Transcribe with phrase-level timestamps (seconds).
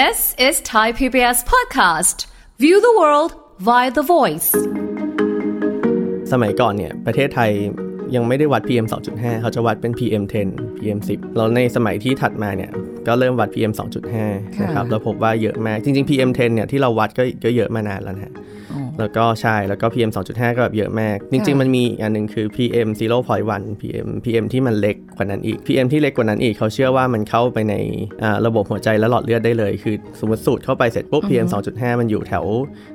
[0.00, 2.26] This is Thai PBS podcast.
[2.58, 3.30] View the world
[3.68, 4.50] via the voice.
[6.32, 7.50] สมัยก่อนเนี่ย ประเทศไทย
[8.14, 12.70] ยังไม่ได้วัด PM 2.5 เขาจะวัดเป็น PM 10 PM 10แล้วในสมัยที่ถัดมาเนี่ย
[13.06, 13.72] ก็เริ่มวัด PM
[14.18, 18.32] 2.5 นะครับแล้วพบว่าเยอะมาก จริง ๆ PM 10 เนี่ยที่เราวัดก็ก็เยอะมานานแล้วนะฮะ
[18.98, 22.88] แล้วก็ใช่แล้วก็ PM 2.5 ก็แบบเยอะมาก จริง ๆ มันมีอันหนึ่งคือ PM
[23.34, 27.74] 0.1 PM PM ที่มันเล็กกว่านั้นอีก PM ที่เล็กกว่านั้นอีกเขาเชื่อว่ามันเข้าไปใน
[28.22, 32.44] อ่าระบบหัวใจและหลอดเลือดได้เลย คือสมมติสูดเข้าไปเสร็จปุ๊บ PM 2.5 มันอยู่แถว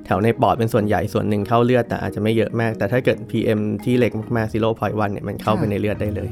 [0.05, 6.31] แถวในปอดเป็นส่วนใหญ่ส่วนหนึ่งเข้าเลือดแต่อาจจะไม่เยอะมาก แต่ถ้าเกิด PM ที่เล็กมากๆ0.1เนี่ยมันเข้าไปในเลือดได้เลย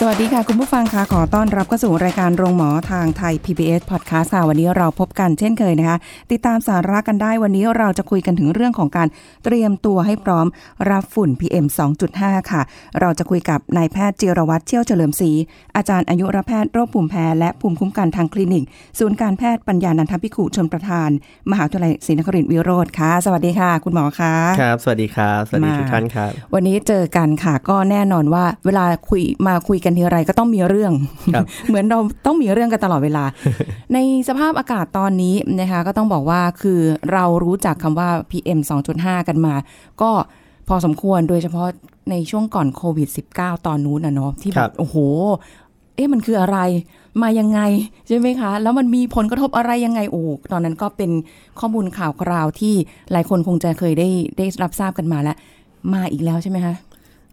[0.00, 5.98] สวัสดีค่ะ คุณผู้ฟังคะขอต้อนรับเข้าสู่รายการโรงหมอทางไทย PBS Podcast ค่ะวันนี้เราพบกันเช่นเคยนะคะ
[6.32, 9.08] ติดตามสาระกันได้วันนี้เราจะคุยกันถึงเรื่องของการ
[9.44, 10.46] เตรียมตัวให้พร้อม
[10.90, 11.66] รับฝุ่น PM
[12.08, 12.62] 2.5 ค่ะ
[13.00, 15.30] เราจะคุยกับนายแพทย์จิรวัตรเชี่ยวเฉลิมศรี
[15.76, 18.64] อาจารย์อายุรแพทย์โรคภูมิแพ้และภูมิคุ้มกันทางคลินิก
[18.98, 21.10] ศูนย์การแพทย์ปัญญานันทพิขุชนประธาน
[21.50, 30.92] มหาวิทยาลัยศรีนครินทร์วิโรธค่ะ สวัสดีค่ะ คุณหมอคะครับสวัสดีครับสวัสดีทุกท่านครับวันนี้เจอกันค่ะก็แน่นอนว่าเวลาคุยมาคุยกันทีไรก็ต้องมีเรื่อง
[31.34, 33.24] ครับเหมือนเราต้องมีเรื่องกันตลอดเวลา
[33.94, 36.80] ในสภาพอากาศตอนนี้นะคะก็ต้องบอกว่าคือ
[37.12, 38.58] เรารู้จักคำว่า PM
[38.94, 39.54] 2.5 กันมา
[40.02, 40.10] ก็
[40.68, 41.68] พอสมควรโดยเฉพาะ
[42.10, 44.96] ในช่วงก่อนโควิด -19 ตอนนู้นนะเนาะที่แบครับบโอ้โห
[45.94, 46.58] เอ๊ะมันคืออะไร
[47.22, 47.60] มายังไง
[48.08, 50.22] ใช่ไหมคะ แล้วมันมีผลกระทบอะไรยังไงโอ้
[50.52, 51.10] ตอนนั้นก็เป็น
[51.60, 52.74] ข้อมูลข่าวคราวที่
[53.12, 55.36] หลายคนคงจะเคยได้ได้รับทราบกันมาแล้ว
[55.94, 56.74] มาอีกแล้วใช่ไหมคะ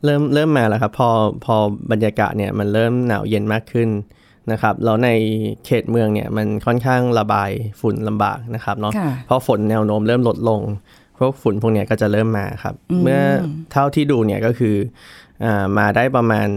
[0.05, 1.09] เริ่มเริ่มมาแล้วครับ พอ
[1.45, 1.55] พอ
[1.91, 3.89] บรรยากาศเนี่ยมันเริ่มหนาวเย็นมากขึ้น
[4.51, 5.09] นะครับแล้วใน
[5.65, 10.61] เขตเมืองเนี่ยมันค่อนข้างระบายฝุ่นลำบากนะครับเนาะค่ะเพราะฝนแนวโน้มเริ่มลดลง
[11.19, 13.19] พวกฝุ่นพวกเนี้ยก็จะเริ่มมาครับ เมื่อ
[13.71, 14.75] เท่าที่ดูเนี่ยก็คือ
[15.43, 16.49] อามาได้ประมาณ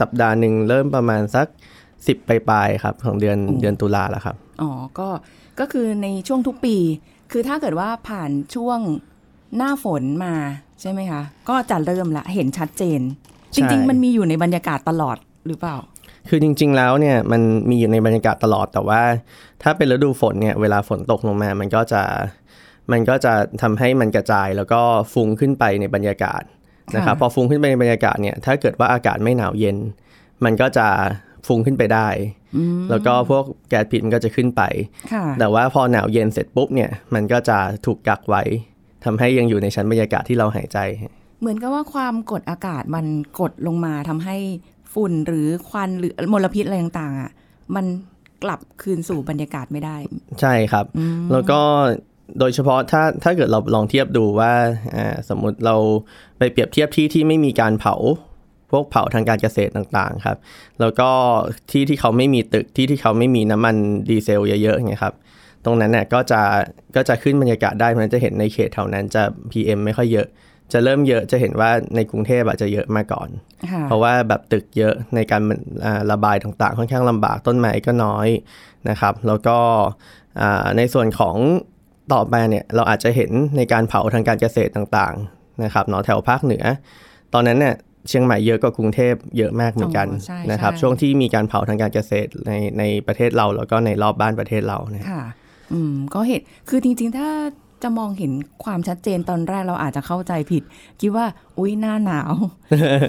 [0.00, 1.46] สัปดาห์หนึ่งเริ่มประมาณสัก
[2.06, 5.08] สิบปลายๆครับ ของเดือนเดือนตุลาแล้วครับอ๋อก็
[5.60, 6.76] ก็คือในช่วงทุกปี
[7.32, 8.78] คือถ้าเกิดว่าผ่านช่วง
[9.56, 10.34] หน้าฝนมา
[10.80, 13.00] ใช่ไหมคะ ก็จะเริ่มละเห็นชัดเจน
[13.52, 15.16] ใช่จริง ๆ มันมีอยู่ในบรรยากาศตลอด
[15.46, 15.76] หรือเปล่า
[16.28, 19.02] คือจริง ๆ แล้วเนี่ยมันมีอยู่ในบรรยากาศตลอดแต่ว่า
[19.62, 22.02] ถ้าเป็นฤดูฝนเนี่ยเวลาฝนตกลงมา มันก็จะ
[22.92, 24.80] มันก็จะทำให้มันกระจายแล้วก็
[25.12, 26.42] ฟุ้งขึ้นไปในบรรยากาศ
[26.96, 29.76] นะครับค่ะพอฟุ้งขึ้นไปในบรรยากาศเนี่ยถ้าเกิดว่าอากาศไม่หนาวเย็น
[30.44, 30.86] มันก็จะ
[31.46, 32.08] ฟุ้งขึ้นไปได้
[32.90, 34.62] แล้วก็พวกแก๊สพิษมันก็จะขึ้นไป
[35.12, 38.42] ค่ะแต่ว่าพอหนาวเย็นเสร็จปุ๊บเนี่ยมันก็จะถูกกักไว้
[39.04, 40.78] ทำให้ยังอยู่ในชั้นบรรยากาศที่เราหายใจ
[41.40, 43.06] เหมือนกับว่าความกดอากาศมัน
[43.40, 44.36] กดลงมาทำให้
[44.94, 47.30] ฝุ่นหรือควันหรือมลพิษอะไรต่างๆอะ
[47.76, 47.86] มัน
[48.44, 49.96] กลับคืนสู่บรรยากาศไม่ได้
[50.40, 50.84] ใช่ครับ
[51.32, 51.60] แล้วก็
[52.38, 54.52] โดยเฉพาะถ้าถ้าเกิดเราลองเทียบดูว่า
[54.96, 55.76] อ่าสมมุติเรา
[56.38, 57.94] ไปเปรียบเทียบที่ที่ไม่มีการเผา
[58.70, 60.38] พวกเผาทางการเกษตรต่างๆครับ
[60.80, 61.10] แล้วก็
[61.70, 63.76] ที่ที่เขาไม่มีตึกที่ที่เขาไม่มีน้ำมัน
[64.10, 65.14] ดีเซลเยอะๆอย่างเงี้ยครับ
[65.64, 66.40] ตรงนั้นเนี่ยก็จะ
[66.96, 70.26] ก็จะขึ้นบรรยากาศได้เพราะฉะนั้นจะเห็นในเขตแถวนั้นจะ PM ไม่ค่อยเยอะ
[70.72, 73.28] จะเริ่มเยอะจะเห็นว่าในกรุงเทพอาจจะเยอะมาก่อน
[73.72, 75.42] ค่ะเพราะว่าแบบตึกเยอะในการ
[75.84, 78.28] อ่าระบายต่างๆ ค่อนข้างลำบากต้นไม้ก็น้อย
[78.88, 79.58] นะครับ แล้วก็
[80.40, 81.36] อ่าในส่วนของ
[82.12, 86.64] ต่อมาเนี่ยเราอาจจะเห็นในการเผาทางการเกษตรต่างๆนะครับเนาะแถวภาคเหนือ
[87.34, 87.74] ตอนนั้นเนี่ย
[88.08, 95.22] เชียงใหม่เยอะกว่ากรุงเทพเยอะมากเหมือนกันอ๋อใช่นะครับใช่ช่วงที่มีการเผาทางการเกษตรในในประเทศเราแล้วก็ในรอบบ้านประเทศเราเนี่ยค่ะ
[95.72, 97.30] อืมก็เห็นคือจริง ๆ ถ้า
[97.82, 98.32] จะมองเห็น
[98.64, 100.62] ความชัดเจนตอนแรกเราอาจจะเข้าใจผิด
[101.00, 101.26] คิดว่า
[101.58, 102.34] อุ้ยหน้าหนาว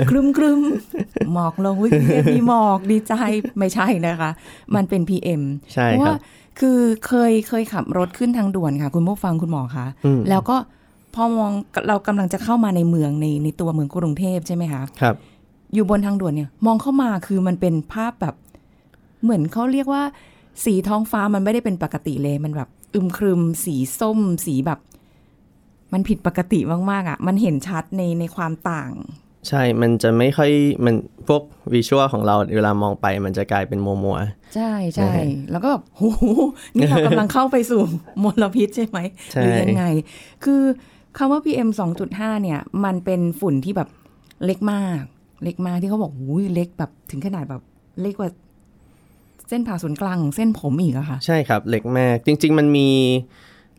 [0.10, 3.14] ครึมครึมๆหมอกลงอุ้ยกรุงเทพมีหมอกดีใจ
[3.58, 4.32] ไม่ใช่นะคะ
[4.76, 5.42] มันเป็น PM
[5.74, 6.18] ใช่เพราะครัว่าบ
[6.60, 10.58] คือเคยเคยขับรถขึ้นทางด่วนค่ะ คุณผู้ฟังคุณหมอคะอืมแล้วก็
[11.16, 11.52] พอมอง
[11.88, 15.16] เรากำลังจะเข้ามาในเมืองในในตัวเมืองกรุงเทพใช่ไหมคะครับ
[15.74, 18.36] อยู่บนทางด่วนเนี่ย มองเข้ามาคือมันเป็นภาพแบบ
[19.24, 20.04] เหมือนเขาเรียกว่า
[20.66, 24.80] สีท้องฟ้ามันไม่ได้เป็นปกติเลย มันแบบอึมครึม สีส้ม สีแบบ
[25.94, 26.60] มันผิดปกติ
[26.92, 28.92] มากๆอะ มันเห็นชัดในในความต่าง
[29.48, 30.52] ใช่ มันจะไม่ค่อย
[30.86, 30.96] มัน
[31.28, 31.42] พวก
[31.74, 36.24] วิชวลของเราเวลามองไปมันจะกลายเป็นมัวมัวๆใช่ใช่นะฮะแล้วก็แบบโอ้โห
[36.76, 37.82] นี่เรากำลังเข้าไปสู่
[38.24, 39.00] มลพิษใช่ไหม
[39.32, 39.86] ใช่หรือยังไง
[40.44, 40.62] คือ
[41.18, 41.70] คำว่า PM
[42.06, 43.90] 2.5 เนี่ย มันเป็นฝุ่นที่แบบ
[44.46, 45.02] เล็กมาก
[45.44, 47.62] เล็กมากที่เขาบอกอุ้ยเล็กแบบถึงขนาดแบบ
[48.02, 48.30] เล็กกว่า
[49.50, 52.90] เส้นผ่าศูนย์กลางเส้นผมอีกอะค่ะ ใช่ครับเล็กมากจริง ๆ มันมี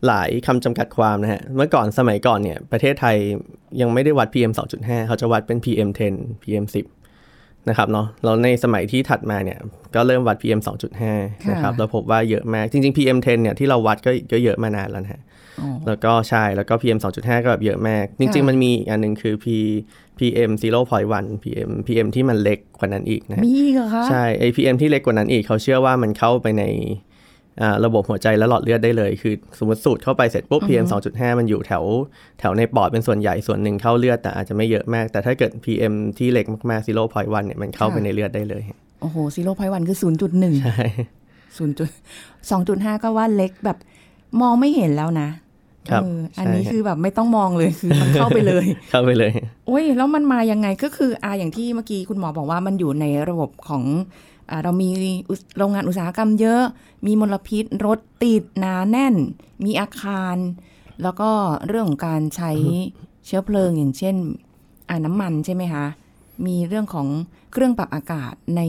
[0.07, 3.17] หลายคำจำกัดความนะฮะ เมื่อก่อนสมัยก่อนเนี่ย ประเทศไทย
[3.81, 7.00] ยังไม่ได้วัด PM 2.5 เขาจะวัดเป็น PM 10 PM 10
[7.69, 9.59] นะครับเนาะแล้วในสมัยที่ถัดมาเนี่ย
[9.95, 10.59] ก็เริ่มวัด PM
[11.05, 15.21] 2.5 นะครับค่ะแล้วพบว่าเยอะมาก จริง ๆ PM 10 เนี่ยที่เราวัดก็ก็เยอะมานานแล้วนะฮะ
[15.59, 19.45] อ๋อแล้วก็ใช่แล้วก็ PM 2.5 ก็แบบเยอะมาก จริงค่ะๆมันมีอีกอันหนึ่งคือ P
[20.19, 20.51] PM
[21.01, 27.10] 0.1 PM PM ที่มันเล็กกว่านั้นอีกนะฮะมีอีกเหรอคะใช่ไอ PM ที่เล็กกว่านั้นอีกเขาเชื่อว่ามันเข้าไปในอ่า
[27.85, 31.83] ระบบหัวใจและหลอดเลือดได้เลย คือสมมติสูดเข้าไปเสร็จปุ๊บ PM 2.5 มันอยู่แถว
[32.39, 38.63] แถวในปอดเป็นส่วนใหญ่ส่วนหนึ่งเข้าเลือด แต่อาจจะไม่เยอะมาก แต่ถ้าเกิด PM ที่เล็กมากๆ 0.1 เนี่ยมันเข้าไปในเลือดได้เลย
[39.01, 40.85] โอ้โหซีโร่พอยวันคือศูนย์จุดหนึ่งใช่
[41.57, 41.89] ศูนย์จุด
[42.49, 43.77] สองจุดห้าก็ว่าเล็กแบบ
[44.41, 45.29] มองไม่เห็นแล้วนะ
[45.89, 49.31] ครับเอออันนี้ใช่คือแบบไม่ต้องมองเลยคือมันเข้าไปเลย เข้าไปเลย
[49.67, 54.30] โอ้ยแล้วมันมายังไงก็คืออ่าอย่างที่เมื่อกี้คุณหมอบอกว่ามันอยู่ในระบบของอ่า
[54.63, 54.89] เรามี
[55.29, 56.61] อุสโรงงานอุตสาหกรรมเยอะ
[57.05, 59.15] มีมลพิษรถติดหนาแน่น
[59.65, 60.37] มีอาคาร
[61.01, 61.29] แล้วก็
[61.67, 62.51] เรื่องของการใช้
[63.25, 64.15] เชื้อเพลิงอย่างเช่น
[64.89, 65.85] อ่าน้ำมันใช่ไหมคะ
[66.45, 67.07] มีเรื่องของ
[67.51, 68.61] เครื่องปรับอากาศใน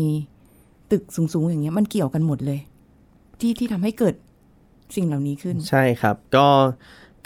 [0.90, 2.60] ตึกสูงๆ อย่างเงี้ยมันเกี่ยวกันหมดเลย
[3.40, 4.14] ที่ที่ทำให้เกิด
[4.96, 6.46] สิ่งเหล่านี้ขึ้น ใช่ครับ ก็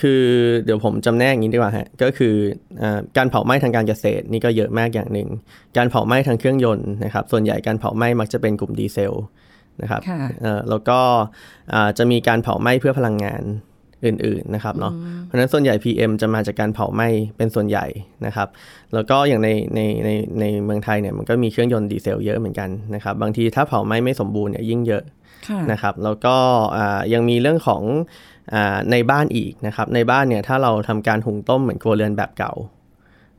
[0.02, 0.22] คือ
[0.64, 2.34] เดี๋ยวผมจำแนกอย่างนี้ดีกว่าฮะก็คือ
[2.82, 5.28] อาการเผาไหม้ทางการเกษตรนี่ก็เยอะมากอย่างหนึ่ง
[5.76, 9.14] การเผาไหม้ทางเครื่องยนต์นะครับ ส่วนใหญ่การเผาไหม้มักจะเป็นกลุ่มดีเซล
[9.82, 10.98] นะครับค่ะเอ่อแล้วก็
[11.74, 13.42] อ่าจะมีการเผาไหม้เพื่อพลังงาน
[14.06, 14.92] อื่นๆนะครับเนาะ
[15.24, 17.86] เพราะฉะนั้นส่วนใหญ่ PM จะมาจากการเผาไหม้เป็นส่วนใหญ่
[18.26, 18.48] นะครับ
[18.94, 20.10] แล้วก็อย่างในในใน
[20.40, 25.02] ในเมืองไทยเนี่ยมันก็มีเครื่องยนต์ดีเซลเยอะเหมือนกันนะครับ บางทีถ้าเผาไหม้ไม่สมบูรณ์เนี่ยยิ่งเยอะ
[25.48, 26.36] ค่ะนะครับ แล้วก็
[26.76, 28.35] อ่ายังมีเรื่องของอา
[28.90, 32.52] ในบ้านอีกนะครับ ในบ้านเนี่ยถ้าเราทำการหุงต้มเหมือนครัวเรือนแบบเก่า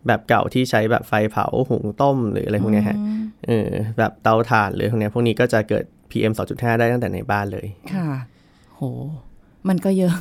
[0.07, 2.97] แบบเก่าที่ใช้แบบไฟเผาหุงต้มหรืออะไรพวกเนี้ยฮะ
[3.47, 8.09] เออแบบเตาถ่านหรือพวกเนี้ยพวกนี้ก็จะเกิด PM 2.5 ได้ตั้งแต่ในบ้านเลย ค่ะ
[8.75, 8.81] โห
[9.69, 10.15] มันก็เยอะ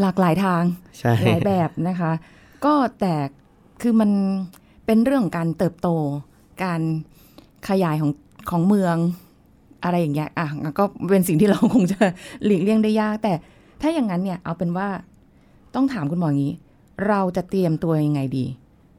[0.00, 0.62] หลากหลายทาง
[0.98, 2.12] ใช่หลายแบบนะคะ
[2.64, 3.14] ก็แต่
[3.82, 4.10] คือมัน
[4.86, 5.88] เป็นเรื่องของการเติบโต
[6.64, 6.80] การ
[7.68, 8.10] ขยายของ
[8.50, 8.96] ของเมือง
[9.84, 10.48] อะไรอย่างเงี้ยอะ
[10.78, 12.00] ก็เป็นสิ่งที่เราคงจะ
[12.44, 13.32] หลีกเลี่ยงได้ยาก แต่
[13.80, 14.88] ถ้าอย่างนั้นเนี่ยเอาเป็นว่า
[15.74, 16.54] ต้องถามคุณหมออย่างนี้
[17.08, 18.46] เราจะเตรียมตัวยังไงดี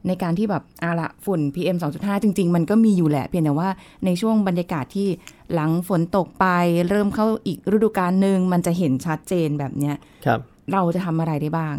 [0.06, 3.70] ในการที่แบบอาละฝุ่น PM 2.5 จริง ๆ มันก็มีอยู่แหละ เพียงแต่ว่า
[4.04, 5.08] ในช่วงบรรยากาศที่
[5.54, 6.46] หลังฝนตกไป
[6.88, 9.94] เริ่มเข้าอีกฤดูกาลหนึ่งมันจะเห็นชัดเจนแบบเนี้ย
[10.26, 10.40] ครับ
[10.72, 11.76] เราจะทำอะไรได้บ้าง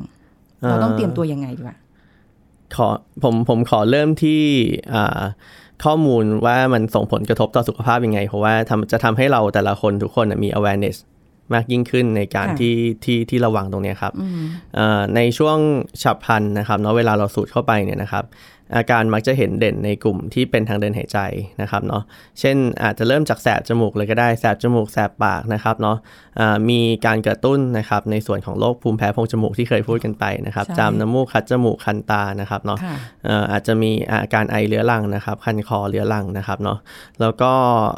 [0.67, 1.77] เราต้องเตรียมตัวยังไงดีวะ
[2.75, 2.87] ขอ
[3.23, 4.41] ผมผมขอเริ่มที่
[4.93, 5.21] อ่า
[5.83, 10.97] ข้อมูลว่ามันส่งผลกระทบต่อสุขภาพยังไง เพราะว่าทำจะทำให้เราแต่ละคนทุกคนน่ะมี awareness
[11.53, 14.13] มากยิ่งขึ้นในการค่ะที่ที่ที่ระวังตรงเนี้ยครับ
[14.75, 15.57] เอ่อในช่วง
[16.03, 18.23] ฉับพลันนะครับเนาะเวลาเราสูดเข้าไปเนี่ยนะครับ
[18.75, 21.19] อาการมักจะเห็นเด่นในกลุ่มที่เป็นทางเดินหายใจ
[21.61, 22.03] นะครับเนาะ
[22.39, 25.97] เช่นอาจจะเริ่มจากแสบจมูกเลยก็ได้ แสบจมูก แสบปากนะครับเนาะ
[26.39, 32.95] อ่ามีการกระตุ้นนะครับในส่วนของโรคภูมิแพ้โพรงจมูกที่เคยพูดกันไปนะครับใช่จามน้ำมูก คัดจมูก คันตานะครับเนาะค่ะ
[33.25, 36.77] เอ่ออาจจะมีอาการไอเรื้อรังนะครับ คันคอเรื้อรังนะครับเนาะ
[37.21, 37.51] แล้วก็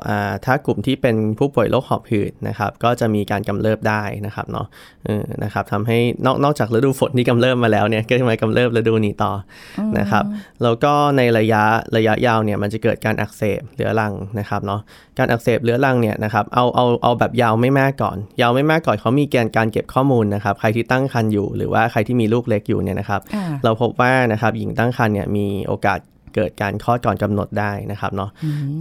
[0.07, 4.67] อ่าถ้ากลุ่มที่เป็นผู้ป่วยโรคหอบหืดนะครับ ก็จะมีการกำเริบได้นะครับเนาะ
[5.05, 9.31] เออนะครับทำให้นอกนอกจากฤดูฝนที่กำเริบมาแล้วเนี่ย ก็จะมากำเริบฤดูนี้ต่อ
[9.79, 10.23] อนะครับ
[10.63, 11.63] แล้วก็ในระยะ
[11.97, 14.81] ระยะยาวเนี่ยมันจะเกิดการอักเสบเรื้อรังนะครับเนาะ
[15.17, 25.99] การอักเสบเรื้อรังเนี่ยนะครับเอาเอาเอาแบบยาวไม่มากก่อน ยาวไม่มากก่อนเขามีแกนการเก็บข้อมูลนะครับใครที่ตั้งครรภ์อยู่หรือว่าใครที่มีลูกเล็กอยู่เนี่ยนะครับค่ะเราพบว่านะครับหญิงตั้งครรภ์เนี่ยมีโอกาส
[26.35, 28.29] เกิดการคลอดก่อนกำหนดได้นะครับเนาะ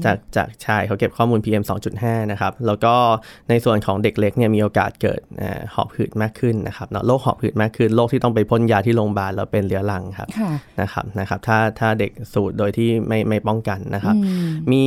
[0.04, 1.62] จากจากชายเขาเก็บข้อมูล PM
[1.96, 2.94] 2.5 นะครับ แล้วก็
[3.48, 14.14] ในส่วนของเด็กเล็กเนี่ยมีโอกาสเกิดเอ่อหอบหืดมากขึ้นนะครับเนาะโรคหอบหืดมากขึ้นโรคที่ต้องไปพ่นยาที่โรงพยาบาลแล้วเป็นเรื้อรังครับค่ะนะครับนะครับถ้าถ้าเด็กสูดโดยที่ไม่ไม่ป้องกันนะครับ
[14.72, 14.84] มี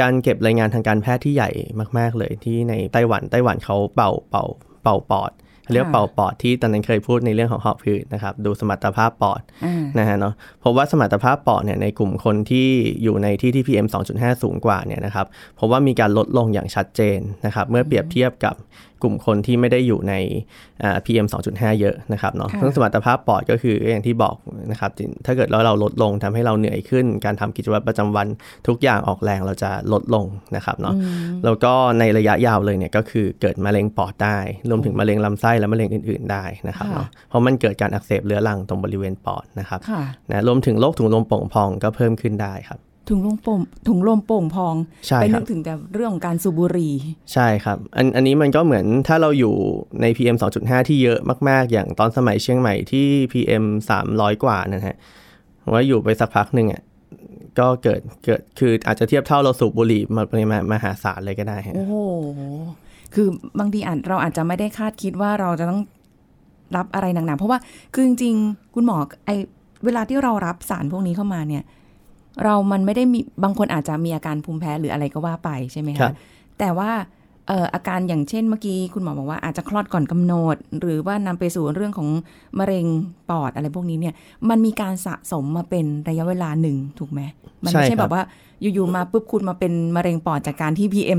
[0.00, 1.50] การเก็บรายงานทางการแพทย์ที่ใหญ่
[1.98, 4.44] มาก ๆ เลยที่ในไต้หวันไต้หวันเขาเป่าเป่า
[4.82, 5.32] เป่าปอด
[5.72, 10.34] เรียกว่าเป่าปอดที่ตอนนั้นเคยพูดในเรื่องของหอบหืดนะครับ ดูสมรรถภาพปอดอ่านะฮะเนาะ
[10.64, 12.68] พบว่าสมรรถภาพปอดเนี่ยในกลุ่มคนที่
[13.02, 15.26] อยู่ในที่ที่ PM 2.5 สูงกว่าเนี่ยนะครับ
[15.58, 18.54] พบว่ามีการลดลงอย่างชัดเจนนะครับ เมื่อเปรียบเทียบกับ
[19.02, 20.14] กลุ่มคนที่ไม่ได้อยู่ใน
[20.82, 24.36] อ่า PM 2.5 เยอะนะครับเนาะค่ะซึ่งสมรรถภาพปอดก็คืออย่างที่บอก
[24.70, 24.90] นะครับ
[25.26, 28.26] ถ้าเกิดเราเราลดลงทำให้เราเหนื่อยขึ้น การทำกิจวัตรประจำวัน
[28.66, 30.26] ทุกอย่างออกแรงเราจะลดลง
[30.56, 30.94] นะครับเนาะ
[31.44, 34.38] แล้วก็ในระยะยาวเลยเนี่ยก็คือเกิดมะเร็งปอดได้
[34.70, 42.78] รวมถึงมะเร็งลำไส้และมะเร็งอื่น ๆได้นะครับค่ะเนาะเพราะมันเกิดการอักเสบเรื้อรังตรงบริเวณปอดนะครับค่ะนะรวมถึงโรคถุงลมโป่งพองก็เพิ่มขึ้นได้ครับ
[43.08, 44.74] ถุงลมโป่งถุงลมโป่งพอง
[45.06, 46.94] ใช่ไปคนึรับกถึงแต่เรื่องของการสูบบุหรี่
[47.32, 49.54] ใช่ครับ อันอันนี้มันก็เหมือนถ้าเราอยู่
[50.00, 53.64] ใน PM 2.5 ที่เยอะมาก ๆ อย่างตอนสมัยเชียงใหม่ที่ PM
[54.04, 54.96] 300 กว่านะฮะ
[55.62, 56.82] ผมว่าอยู่ไปสักพักหนึ่งอะ
[57.58, 61.94] ก็เกิดเกิดคืออาจจะเทียบเท่าเราสูบบุหรี่มาปริมาณมหาศาลเลยก็ได้ฮะโอ้โห
[63.14, 65.80] คือบางทีอาจเราอาจจะไม่ได้คาดคิดว่าเราจะต้อง
[66.76, 67.58] รับอะไรหนักๆเพราะว่า
[67.94, 68.96] คือจริงๆ คุณหมอ
[69.26, 69.30] ไอ
[69.84, 71.62] เวลาที่เรารับสารพวกนี้เข้ามาเนี่ย
[72.44, 76.14] เรามันไม่ได้มีบางคนอาจจะมีอาการภูมิแพ้หรืออะไรก็ว่าไปใช่ไหมครัคะบ
[76.58, 76.90] แต่ว่า
[77.48, 82.08] เอ่ออาการอย่างเช่นเมื่อกี้คุณหมอบอกว่าอาจจะคลอดก่อนกำหนด หรือว่านำไปสู่เรื่องของ
[82.58, 82.86] มะเร็ง
[83.30, 84.14] ปอดอะไรพวกนี้เนี่ย
[84.48, 87.20] มันมีการสะสมมาเป็นระยะเวลาหนึ่งถูกไหม
[87.64, 88.22] มันไม่ใช่ใช่คแบรับบว่า
[88.60, 91.18] อยู่ๆมาปุ๊บคุณมาเป็นมะเร็งปอดจากการที่ PM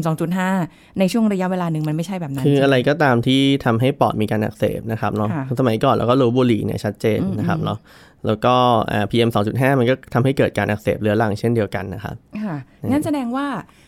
[0.49, 7.79] 2.5 ในช่วงระยะเวลาหนึ่งมันไม่ใช่แบบนั้น คือใช่หมอะไรก็ตามที่ทำให้ปอดมีการอักเสบนะครับเนาะค่ะสมัยก่อนเราก็รู้บุหรี่เนี่ยชัดเจนอืมนะครับอืมเนาะ
[8.27, 8.53] แล้วก็
[8.91, 12.15] อ่า PM 2.5มันก็ทำให้เกิดการอักเสบเรื้อรังเช่นเดียวกันนะครับ
[12.45, 12.55] ค่ะ
[12.91, 13.45] งั้นแสดงว่า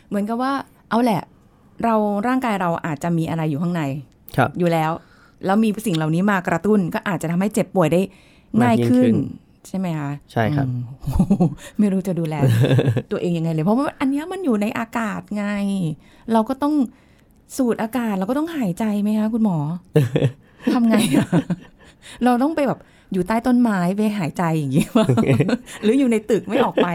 [0.10, 0.54] เหมือนกับว่า
[0.90, 1.22] เอาแหละ
[1.84, 1.96] เรา
[2.28, 3.84] ร่างกายเราอาจจะมีอะไรอยู่ข้างใน
[4.38, 4.92] ครับอยู่แล้ว
[5.46, 8.02] แล้วมีสิ่งเหล่านี้มากระตุ้นก็อาจจะทำให้เจ็บป่วยได้
[8.64, 9.16] ง่ายขึ้มากยิ่งขึ้นน
[9.68, 11.44] ใช่ไหมคะใช่ครับอืมโอ้โห
[11.80, 12.36] ไม่รู้จะดูแล
[13.12, 15.46] ตัวเองยังไงเลย เพราะว่าอันเนี้ยมันอยู่ในอากาศไง
[16.34, 16.74] เราก็ต้อง
[17.58, 19.58] สูดอากาศเราก็ต้องหายใจไหมคะคุณหมอ
[20.74, 21.28] ทำไงอะ
[22.24, 22.80] เราต้องไปแบบ
[23.14, 25.06] อยู่ใต้ต้นไม้ไปหายใจอย่างนี้ว่า
[25.84, 26.88] หรืออยู่ในตึกไม่ออกไป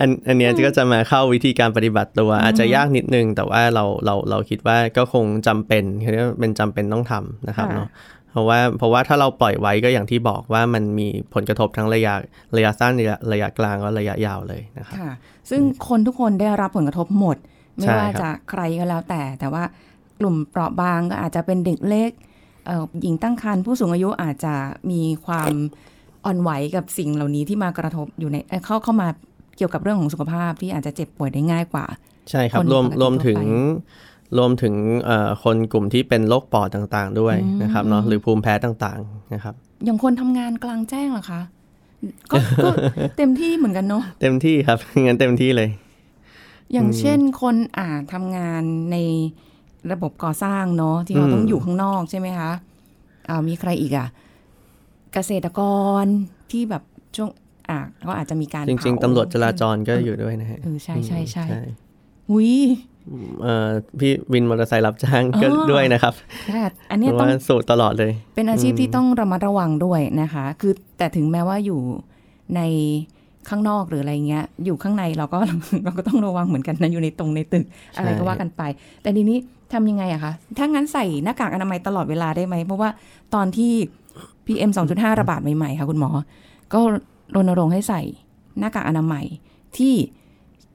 [0.00, 7.88] อันอันเนี้ยก็จะมาเข้าวิธีการปฏิบัติตัว อาจจะยากนิดนึง แต่ว่าเราเราเราคิดว่าก็คงจำเป็นคือว่าเป็นจำเป็นต้องทำนะครับค่ะเนาะ
[8.34, 12.14] เพราะว่าเพราะว่าถ้าเราปล่อยไว้ก็อย่างที่บอกว่ามันมีผลกระทบทั้งระยะ
[12.56, 15.12] ระยะสั้นระยะระยะกลางและระยะยาวเลยนะครับค่ะ
[15.50, 17.36] ซึ่งคนทุกคนได้รับผลกระทบหมด
[17.76, 19.64] ไม่ใช่ว่าครับจะใครก็แล้วแต่ แต่ว่า
[20.20, 22.10] กลุ่มเปราะบางก็อาจจะเป็นเด็กเล็ก
[22.66, 24.54] เอ่อหญิงตั้งครรภ์ผู้สูงอายุอาจจะ
[24.90, 25.52] มีความ
[26.24, 29.08] อ่อนไหวกับสิ่งเหล่านี้ที่มากระทบอยู่ในเอ่อเข้าเข้ามา
[29.56, 31.86] เกี่ยวกับเรื่องของสุขภาพที่อาจจะเจ็บป่วยได้ง่ายกว่า
[32.30, 34.74] ใช่ครับคนรวมปกติรวมถึงทั่วไป รวมถึง
[35.04, 41.40] เอ่อคนกลุ่มที่เป็นโรคปอดต่างๆ ด้วยนะครับเนาะหรือภูมิแพ้ต่างๆนะครับ อย่างคนทำงานกลางแจ้งเหรอคะ
[42.30, 42.70] ก็ก็
[43.16, 45.68] เต็มที่เหมือนกันเนาะเต็มที่ครับงั้นเต็มที่เลย
[46.72, 48.62] อย่างเช่นคนอ่าทำงาน
[48.92, 48.96] ใน
[49.92, 52.50] ระบบก่อสร้างเนาะที่เขาอืมต้องอยู่ข้างนอกใช่ไหมคะ
[53.28, 54.08] อ่ามีใครอีกอะ
[55.12, 55.60] เกษตรก
[56.02, 56.04] ร
[56.50, 56.82] ที่แบบ
[57.16, 57.30] ช่วง
[57.70, 61.62] อ่าก็อาจจะมีการจริงเผาๆตำรวจจราจรก็อยู่ด้วยนะฮะเออใช่ใช่ใช่ใช่
[62.30, 62.93] หุยเอ่อ
[63.98, 66.14] พี่วินมอเตอร์ไซค์รับจ้างก็อ๋อด้วยนะครับ
[66.54, 71.80] ค่ะอันเพเนี้ยราะต้องว่าสูตรตลอดเลย เป็นอาชีพที่ต้องระมัดระวังด้วยนะคะ คือแต่ถึงแม้ว่าอยู่
[72.56, 72.60] ใน
[73.48, 75.38] ข้างนอกหรืออะไรเงี้ย อยู่ข้างในเราก็
[75.84, 77.64] เราก็ต้องระวังเหมือนกันนะอยู่ในตรงในตึก
[77.96, 78.62] อะไรก็ว่ากันไป
[79.02, 79.38] แต่ทีนี้
[79.72, 82.88] ทำยังไงอะคะ ถ้างั้นใส่หน้ากากอนามัยตลอดเวลาได้ไหม เพราะว่า
[83.34, 83.72] ตอนที่
[84.46, 86.10] PM 2.5 ระบาดใหม่ๆค่ะคุณหมอ
[86.72, 86.80] ก็
[87.34, 88.02] รณรงค์ให้ใส่
[88.58, 89.24] หน้ากากอนามัย
[89.76, 89.94] ที่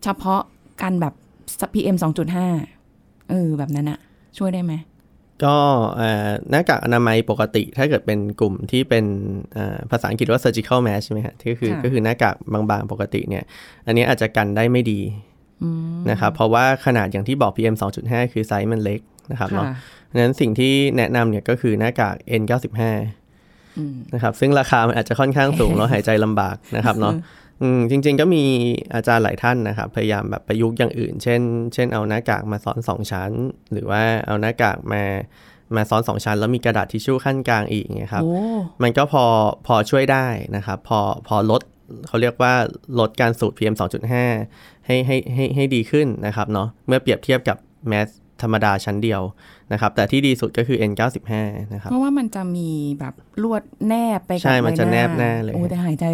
[0.04, 0.42] เฉพาะ
[0.82, 1.14] การแบบ
[1.76, 1.96] PM
[2.64, 4.00] 2.5 เออ แบบนั้นอะ
[4.38, 4.74] ช่วยได้ไหม
[5.44, 5.58] ก็
[5.98, 9.06] เอ่อหน้ากากอนามัยปกติถ้าเกิดเป็นกลุ่มที่เป็น
[9.54, 13.44] เอ่อภาษาอังกฤษว่า surgical mask ใช่ไหมฮะที่ก็คือค่ะก็คือหน้ากากบางๆ ปกติเนี่ย
[13.86, 15.00] อันนี้อาจจะกันได้ไม่ดี
[16.12, 19.00] นะครับเพราะว่าขนาดอย่างที่บอก PM 2.5 คือไซส์มันเล็ก
[19.32, 19.74] นะครับเนาะค่ะ
[20.06, 22.82] เพราะฉะนั้นสิ่งที่แนะนำเนี่ยก็คือหน้ากาก N95
[23.78, 27.14] อืมนะครับซึ่งราคามันอาจจะค่อนข้างสูงแล้วหายใจลำบากนะครับเนาะ
[27.62, 28.44] อืมจริง ๆ ก็มี
[28.94, 31.42] อาจารย์หลายท่านนะครับ พยายามแบบประยุกต์อย่างอื่น เช่น
[31.74, 33.32] เช่นเอาหน้ากากมาซ้อนสองชั้น
[33.72, 35.04] หรือว่าเอาหน้ากากมา
[35.76, 38.34] มาซ้อนสองชั้น แล้วมีกระดาษทิชชู่ขั้นกลางอีกเงี้ยครับโอ้
[38.84, 39.26] มันก็พอ
[39.68, 41.62] พอช่วยได้นะครับ พอพอลด
[42.08, 42.54] เขาเรียกว่า
[43.00, 43.76] ลดการสูด PM
[44.36, 48.08] 2.5 ให้ให้ให้ให้ดีขึ้นนะครับเนาะเมื่อเปรียบเทียบกับแมส
[48.42, 49.22] ธรรมดาชั้นเดียว
[49.72, 51.32] นะครับ แต่ที่ดีสุดก็คือ N95
[51.74, 53.14] นะครับ เพราะว่ามันจะมีแบบ
[53.44, 56.06] ลวดแนบไปกับใช่ มันจะใบหาแนบแน่เลยโอ้แต่หายใจ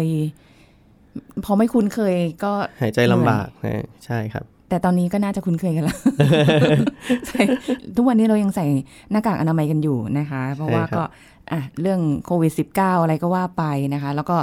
[1.44, 5.98] พอไม่คุ้นเคยก็หายใจลำบากนะใช่ครับ แต่ตอนนี้ก็น่าจะคุ้นเคยกันแล้ว
[7.28, 7.40] ใช่
[7.96, 8.66] ทุกวันนี้เรายังใส่
[9.10, 11.02] หน้ากากอนามัยกันอยู่นะคะ เพราะว่าใช่ครับก็
[11.52, 14.36] อะเรื่องโควิด -19 อะไรก็ว่าไปนะคะ แล้วก็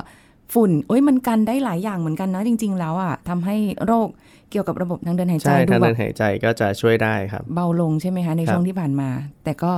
[0.53, 4.07] ฝุ่นโอ้ยมันกันได้หลายอย่างเหมือนกันนะจริง ๆ แล้วอะทำให้โรค
[4.51, 9.09] เกี่ยวกับระบบทางเดินหายใจใช่ดูทางแบเดิบนหายใจก็จะช่วยได้ครับ เบาลงใช่ไหมคะในครับช่วงที่ผ่านมา
[9.43, 9.71] แต่ก็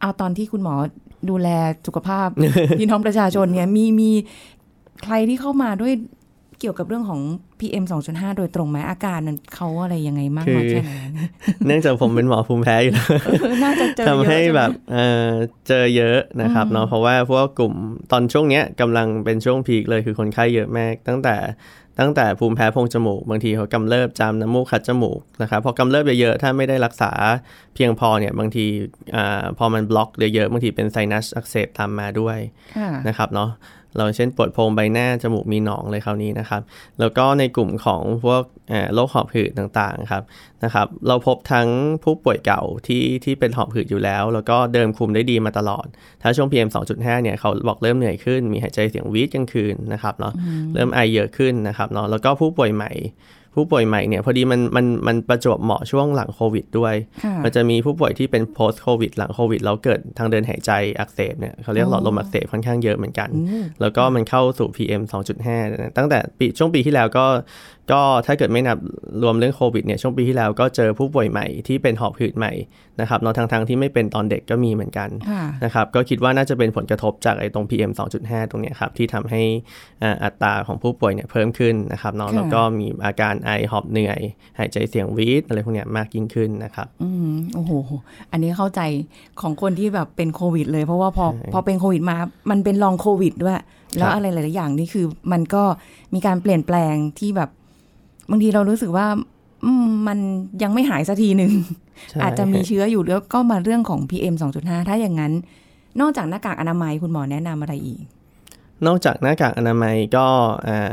[0.00, 0.74] เอาตอนที่คุณหมอ
[1.30, 1.48] ดูแล
[1.86, 2.28] สุขภาพ
[2.78, 4.10] พี่น้องประชาชนเนี่ยมีมี
[5.04, 5.92] ใครที่เข้ามาด้วย
[6.60, 7.20] เกี่ยวกับเรื่องของ
[7.60, 10.92] PM 2.5 โดยตรงไหมอาการนั้นเขาอะไรยังไงมากน้อยแค่ไหน
[11.66, 13.02] เนื่องจากผมเป็นหมอภูมิแพ้อยู่แล้
[13.54, 15.28] วน่าจะเจอเยอะทำให้ช่ไมแบบเอ่อ
[15.68, 17.74] เจอเยอะนะครับเนาะเพราะว่าพวกกลุ่ม
[18.12, 21.36] ตอนช่วงเนี้ยกำลังเป็นช่วงพีคเลยคือคนไข้เยอะมากตั้งแต่
[22.00, 27.12] ตั้งแต่ภูมิแพ้โพรงจมูก บางทีเขากำเริบจามน้ำมูกคัดจมูกนะครับพอกำเริบเยอะๆถ้าไม่ได้รักษา
[27.74, 28.66] เพียงพอเนี่ยบางที
[29.16, 32.38] อ่าพอมันบล็อกเยอะๆบางทีเป็นไซนัสอักเสบตามมาด้วย
[32.76, 33.50] ค่ะนะครับเนาะ
[33.96, 36.62] เราเช่นปวดโพรงใบหน้าจมูกมีหนองเลยคราวนี้นะครับ
[37.00, 40.22] แล้วก็ในกลุ่มของพวกเอ่อโรคหอบหืดต่างๆครับ
[40.64, 41.68] นะครับ เราพบทั้ง
[42.04, 45.86] ผู้ป่วยเก่าที่ที่เป็นหอบหืดอยู่แล้ว แล้วก็เดิมคุมได้ดีมาตลอด
[46.22, 50.32] ถ้าช่วง PM 2.5เนี่ยเขาบอกเริ่มเหนื่อยขึ้น มีหายใจเสียงวีดกลางคืนนะครับเนาะ
[50.74, 52.92] เริ่มไอเยอะขึ้นนะครับเนาะแล้วก็ผู้ป่วยใหม่
[53.54, 63.28] ผู้ป่วยใหม่เนี่ยพอดีมันมันมันประจวบเหมาะช่วงหลังโควิดด้วยค่ะมันจะมีผู้ป่วยที่เป็น post covid หลังโควิดแล้วเกิดทางเดินหายใจอักเสบเนี่ยเขาเรียกหลอดลมอักเสบค่อนข้างเยอะเหมือนกัน
[63.80, 65.02] แล้วก็มันเข้าสู่ PM
[65.50, 67.26] 2.5 ตั้งแต่ปีช่วงปีที่แล้วก็
[67.92, 68.78] ก็ถ้าเกิดไม่นับ
[69.22, 72.52] รวมเรื่องโควิดเนี่ยช่วงปีที่แล้วก็เจอผู้ป่วยใหม่ที่เป็นหอบหืดใหม่
[73.00, 79.42] นะครับเนาะทางทางๆที่ไม่เป็นตอนเด็กก็มีเหมือนกันค่ะนะครับก็คิดว่าน่าจะเป็นผลกระทบจากไอ้ตรง PM 2.5 ตรงเนี้ยครับที่ทำให้
[80.02, 84.20] อ่าอัตราของผู้ป่วยเนี่ยเพิ่มขึ้นนะครับเนาะค่ะแล้วก็มีอาการไอหอบเหนื่อย
[84.58, 87.72] หายใจเสียงวีดอะไรพวกเนี้ยมากยิ่งขึ้นนะครับ อืมโอ้โห
[88.32, 88.80] อันนี้เข้าใจ
[89.40, 92.16] ของคนที่แบบเป็นโควิด เลยเพราะว่าพอใช่พอเป็นโควิดมา
[92.50, 93.56] มันเป็นลองโควิดด้วย
[93.96, 95.62] แล้วครับอะไรหลาย ๆ อย่างนี่คือ มันก็
[96.14, 97.50] มีการเปลี่ยนแปลงที่แบบ
[98.30, 99.06] บางทีเรารู้สึกว่า
[99.64, 100.18] อืมมัน
[100.62, 101.52] ยังไม่หายสักทีหนึ่ง
[102.10, 105.32] ใช่อาจจะมีเชื้ออยู่แล้วก็มาเรื่องของ PM 2.5 ถ้าอย่างนั้น
[106.00, 108.02] นอกจากหน้ากากอนามัยคุณหมอแนะนำอะไรอีก
[108.86, 110.26] นอกจากหน้ากากอนามัยก็
[110.68, 110.92] อ่า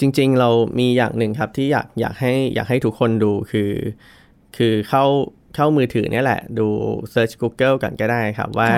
[0.00, 3.70] จริงๆ เรามีอย่างหนึ่งครับที่อยากอยากให้อยากให้ทุกคนดูคือ
[4.56, 5.04] คือเข้า
[5.54, 6.68] เข้ามือถือเนี่ยแหละ ดู
[7.12, 8.70] Search Google กันก็ได้ครับว่า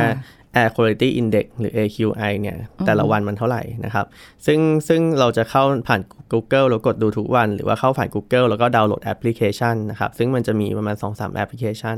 [0.63, 2.57] Air Quality Index หรือ AQI เนี่ย
[2.87, 4.07] แต่ละวันมันเท่าไหร่นะครับ
[4.47, 6.01] ซึ่งซึ่งเราจะเข้าผ่าน
[6.33, 11.97] Google แล้วกดดูทุกวัน หรือว่าเข้าผ่าน Google แล้วก็ดาวน์โหลดแอปพลิเคชันนะครับ ซึ่งมันจะมีประมาณ 2-3 แอปพลิเคชัน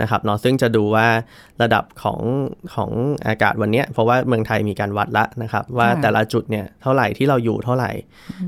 [0.00, 1.06] นะครับเนาะซึ่งจะดูว่า
[1.62, 2.20] ระดับของ
[2.74, 2.90] ของ
[3.26, 7.90] อากาศวันเนี้ยเพราะว่าเมืองไทยมีการวัดละนะครับ ว่าค่ะแต่ละจุดเนี่ยเท่าไหร่ที่เราอยู่เท่าไหร่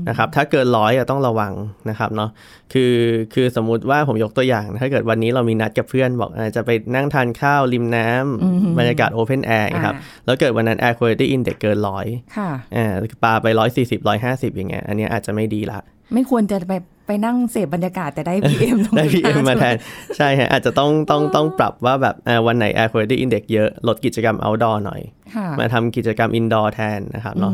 [0.09, 1.53] นะครับถ้าเกินร้อยอะต้องระวัง
[1.89, 2.29] นะครับเนาะ
[2.73, 2.95] คือ
[3.33, 12.05] คือสมมุติว่าผมยกตัวอย่าง ถ้าเกิดวันนี้เรามีนัดกับเพื่อนบอกอ่าจะไปนั่งทานข้าวริมน้ำบรรยากาศโอเพนแอร์ครับอ่าแล้วเกิดวันนั้น Air Quality Index เกินร้อย
[12.37, 12.93] ค่ะอ่า
[13.23, 15.79] ปลาไปร้อยสี่สิบร้อยห้าสิบอย่างเงี้ย อันเนี้ยอาจจะไม่ดีละ
[16.13, 16.73] ไม่ควรจะไป
[17.07, 19.75] ไปนั่งเสพบรรยากาศแต่ได้ PM ได้2.5 PM มาแทน
[20.15, 25.01] ใช่ไหใช่ฮะอาจจะต้องต้องต้องปรับว่าแบบอ่าวันไหน Air Quality Index เยอะ ลดกิจกรรม outdoor หน่อย
[25.35, 27.53] ค่ะมาทำกิจกรรม indoor แทนนะครับเนาะ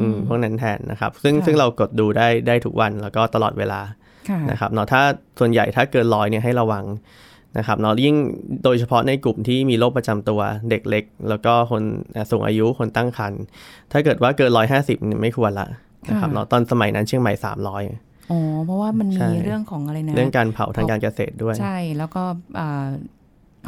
[0.00, 3.80] อืมพวกนั้นแทนนะครับ ซึ่งค่ะซึ่งเรากดดูได้ได้ทุกวันแล้วก็ตลอดเวลา
[4.28, 5.02] ค่ะนะครับเนาะถ้า
[5.38, 6.84] ส่วนใหญ่ถ้าเกินร้อยเนี่ยให้ระวัง
[7.58, 8.16] นะครับเนาะยิ่ง
[8.64, 11.82] โดยเฉพาะในกลุ่มที่มีโรคประจำตัวเด็กเล็ก แล้วก็คน
[12.16, 13.42] อ่าสูงอายุคนตั้งครรภ์
[13.92, 15.68] ถ้าเกิดว่าเกินร้อยห้าสิบไม่ควรละ
[16.08, 17.82] นะครับเนาะตอนสมัยนั้นเชียงใหม่สามร้อย
[18.30, 22.22] อ๋อเพราะว่ามันใช่มีเรื่องของอะไรนะ เรื่องการเผาทางการเกษตรด้วย ใช่แล้วก็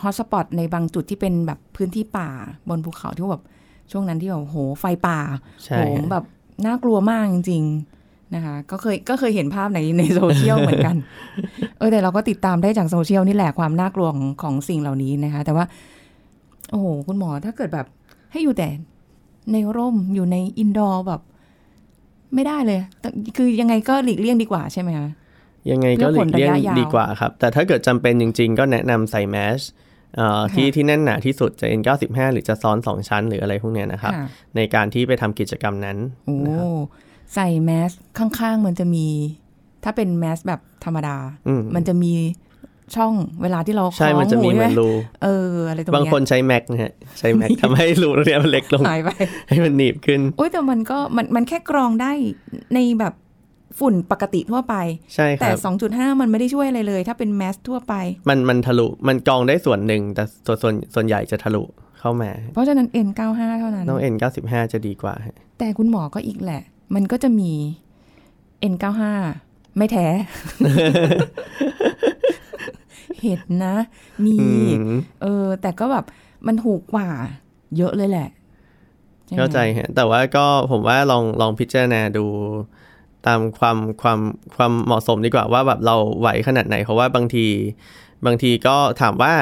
[0.02, 2.28] ฮอตสปอตในบางจุดที่เป็นแบบพื้นที่ป่า
[2.68, 3.44] บนภูเขาที่แบบ
[3.90, 5.18] ช่วงนั้นที่แบบโหไฟป่า
[5.64, 6.24] ใช่โหมแบบ
[6.66, 7.99] น่ากลัวมากจริงๆ
[8.34, 10.96] นะคะก็เคยก็เคยเห็นภาพในในโซเชียลเหมือนกัน
[11.78, 15.64] เออแต่เราก็ติดตามได้จากโซเชียลนี่แหละความน่ากลัวของของสิ่งเหล่านี้นะคะ แต่ว่า
[16.70, 17.86] โอ้โหคุณหมอถ้าเกิดแบบ
[18.32, 18.68] ให้อยู่แต่
[19.52, 21.20] ในร่มอยู่ใน indoor แบบ
[22.34, 25.08] ไม่ได้เลยแต่คือยังไงก็หลีกเลี่ยงดีกว่าใช่ไหมคะ
[25.70, 29.60] ยังไงก็หลีกเลี่ยงเพื่อผลระยะยาวดีกว่าครับ แต่ถ้าเกิดจำเป็นจริง ๆ ก็แนะนำใส่แมส
[30.16, 34.26] เอ่อที่ที่แน่นหนาที่สุดจะ N95 หรือจะซ้อน 2 ชั้นหรืออะไรพวกเนี้ยนะครับค่ะ
[34.56, 36.68] ในการที่ไปทำกิจกรรมนั้นโอ้นะครับ
[37.34, 39.06] ใส่แมสข้างๆ มันจะมี
[39.84, 41.16] ถ้าเป็นแมสแบบธรรมดา
[41.48, 42.12] อืมมันจะมี
[42.96, 44.88] ช่องเวลาที่เราใช่คล้องมันจะมีเหมือนใช่ไรู
[45.22, 49.08] เอออะไรตรงบางเนี้ยคนใช้แม็กนะฮะ ใช้แม็กทำให้รูตรงเนี้ยมันเล็กลงหายไป
[49.48, 52.12] ให้มันหนีบขึ้น โอ้ยแต่มันก็มันมันแค่กรองได้
[52.74, 53.14] ในแบบ
[53.78, 54.74] ฝุ่นปกติทั่วไป
[55.14, 57.94] ใช่คแต่รับ2.5 มันไม่ได้ช่วยอะไรเลย ถ้าเป็นแมสทั่วไป
[58.28, 61.62] มันมันทะลุ มันกรองได้ส่วนหนึ่ง แต่ส่วนส่วนส่วนใหญ่จะทะลุ
[62.00, 66.62] เข้ามา เพราะฉะนั้น N95 เท่านั้น ต้อง N95 จะดีกว่าฮะแต่คุณหมอก็อีกแหละ
[66.94, 67.52] มันก็จะมี
[68.72, 69.02] N95
[69.76, 70.06] ไม่แท้
[73.22, 73.76] เห็นนะ
[74.24, 74.46] มีอื
[74.96, 76.04] มเออ แต่ก็แบบ
[76.46, 77.08] มันถูกกว่า
[77.76, 78.28] เยอะเลยแหละ
[79.30, 82.24] ช่ไหมเข้าใจฮะ แต่ว่าก็ผมว่าลองลองพิจารณาดู
[83.26, 84.18] ตามความความ
[84.56, 87.46] ความเหมาะสมดีกว่าว่าแบบเราไหวขนาดไหนเพราะว่าบางที
[88.26, 89.34] บางทีก็ถามว่า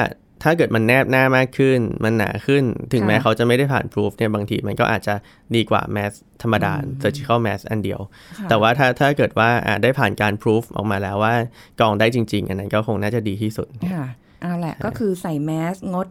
[0.43, 5.13] ถ้าเกิดมันแนบหน้ามากขึ้น มันหนาขึ้น ถึงแม้เขาจะไม่ได้ผ่านพรูฟเนี่ยบางทีมันก็อาจจะ
[5.55, 7.99] ดีกว่าแมสธรรมดา surgical mask อันเดียว
[8.37, 11.33] ค่ะแต่ว่าถ้าถ้าเกิดว่าอ่าได้ผ่านการพรูฟออกมาแล้วว่า
[11.79, 14.07] กรองได้จริง ๆ อันนั้นก็คงน่าจะดีที่สุดค่ะ
[14.41, 16.07] เอาแหละก็คือใส่แมสงด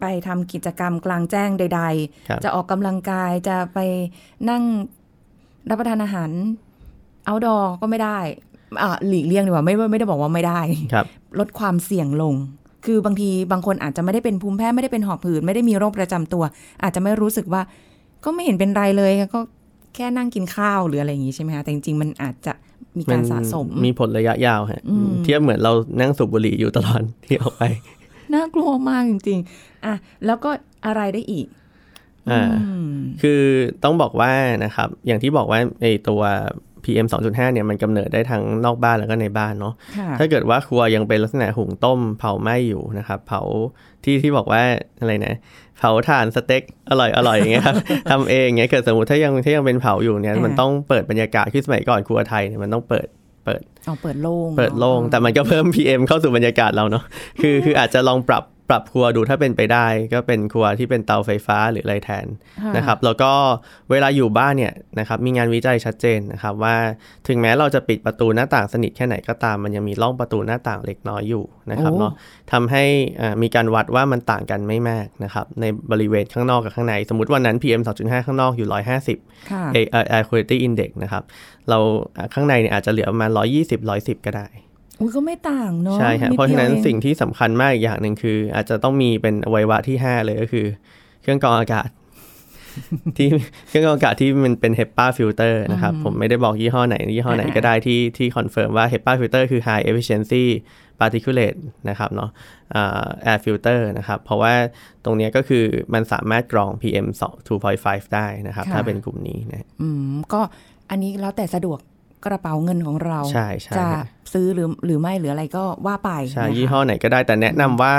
[0.00, 1.82] ไปทำกิจกรรมกลางแจ้งใด
[2.28, 3.78] ครับๆจะออกกำลังกายจะไป
[4.50, 4.62] นั่ง
[5.70, 6.30] รับประทานอาหาร
[7.28, 8.18] outdoor ก็ไม่ได้
[8.82, 10.60] อ่าหลีกเลี่ยงดีกว่าไม่ไม่ได้บอกว่าไม่ได้
[10.92, 11.06] ครับ
[11.38, 12.34] ลดความเสี่ยงลง
[12.84, 16.42] คือบางทีบางคนอาจจะไม่ได้เป็นภูมิแพ้ไม่ได้เป็นหอบหืดไม่ได้มีโรคประจำตัว
[16.82, 17.62] อาจจะไม่รู้สึกว่า
[18.24, 19.40] ก็ไม่เห็นเป็นไรเลยก็
[19.94, 22.52] แค่นั่งกินข้าวหรืออะไรอย่างนี้ใช่ไหมคะแต่จริงๆมันอาจจะ
[22.98, 24.82] มีการสะสม มีผลระยะยาวฮะ
[25.24, 27.62] เทียบเหมือนเรานั่งสูบบุหรี่อยู่ตลอดที่ออกไป
[28.34, 29.94] น่ากลัวมากจริงๆอะ
[30.26, 30.50] แล้วก็
[30.86, 31.46] อะไรได้อีก
[32.30, 33.42] อ่าอืมคือ
[33.84, 34.32] ต้องบอกว่า
[34.64, 36.22] นะครับ อย่างที่บอกว่าไอตัว
[36.84, 43.42] PM 2.5เนี่ยมันกำเนิดได้ทั้งนอกบ้านแล้วก็ในบ้านเนาะค่ะถ้าเกิดว่าครัวยังเป็นลักษณะหุงต้มเผาไหม้อยู่นะครับ เผา
[44.04, 44.62] ที่ที่บอกว่า
[45.00, 45.34] อะไรนะ
[45.78, 47.76] เผาถ่านสเต็กอร่อยอร่อยอย่างเงี้ยครับ
[48.10, 53.06] ทำเองเงี้ยเกิดสมมติถ้ายังถ้ายังเป็นเผาอยู่เนี่ยอ่ามัมันต้องเปิดบรรยากาศคือสมัยก่อนครัวไทยเนี่ยมันต้องเปิด
[53.44, 57.04] เปิดเอาเปิดโล่งเปิดโล่งแต่มันก็เพิ่ม PM เข้าสู่บรรยากาศเราเนาะ
[57.40, 62.26] คือคืออาจจะลองปรับ ปรับครัวดูถ้าเป็นไปได้ ก็เป็นครัวที่เป็นเตาไฟฟ้าหรืออะไรแทน
[62.76, 63.32] นะครับ แล้วก็
[63.90, 66.76] เวลาอยู่บ้านเนี่ยนะครับมีงานวิจัยชัดเจนนะครับว่า
[67.28, 72.12] ถึงแม้เราจะปิดประตูหน้าต่างสนิทแค่ไหนก็ตาม มันยังมีร่องประตูหน้าต่างเล็กน้อยอยู่นะครับเนาะ
[72.52, 72.84] ทำให้
[73.20, 78.68] อ่ามีการวัดว่ามันต่างกันไม่มากนะครับในบริเวณข้างนอกกับข้างใน สมมติวันนั้น PM 2.5 ข้างนอกอยู่
[79.08, 79.64] 150ค่ะ
[80.16, 81.22] Air Quality Index นะครับ
[81.68, 81.78] เรา
[82.16, 84.48] อ่าข้างในเนี่ยอาจจะเหลือประมาณ120 110 ก็ได้
[85.00, 90.66] อุ้ยก็ไม่ต่างเนาะใช่ฮะเพราะฉะนั้นเดี๋ยวสองสิ่งที่สำคัญมากอีกอย่างหนึ่งคือ อาจจะต้องมีเป็นอวัยวะที่5เลยก็คือ
[91.22, 91.88] เครื่องกรองอากาศ
[93.16, 93.28] ที่
[93.68, 100.44] เครื่องกรองอากาศที่มันเป็น HEPA filter นะครับ ผมไม่ได้บอกยี่ห้อไหน ยี่ห้อไหนก็ได้ที่ที่ confirm ว่า HEPA filter คือ high efficiency
[101.00, 102.30] particulate นะครับเนาะ
[102.74, 104.54] อ่า air filter นะครับ เพราะว่า
[105.04, 110.40] ตรงเนี้ยก็คือมันสามารถกรอง PM 2 2.5 ได้นะครับ ถ้าเป็นกลุ่มนี้นะอืมก็
[110.90, 111.78] อันนี้แล้วแต่สะดวก
[112.26, 117.94] กระเป๋าเงินของเราใช่ใช่จะฮะซื้อหรือหรือไม่หรืออะไรก็ว่าไปใช่นะคะยี่ห้อไหนก็ได้แต่แนะนำว่า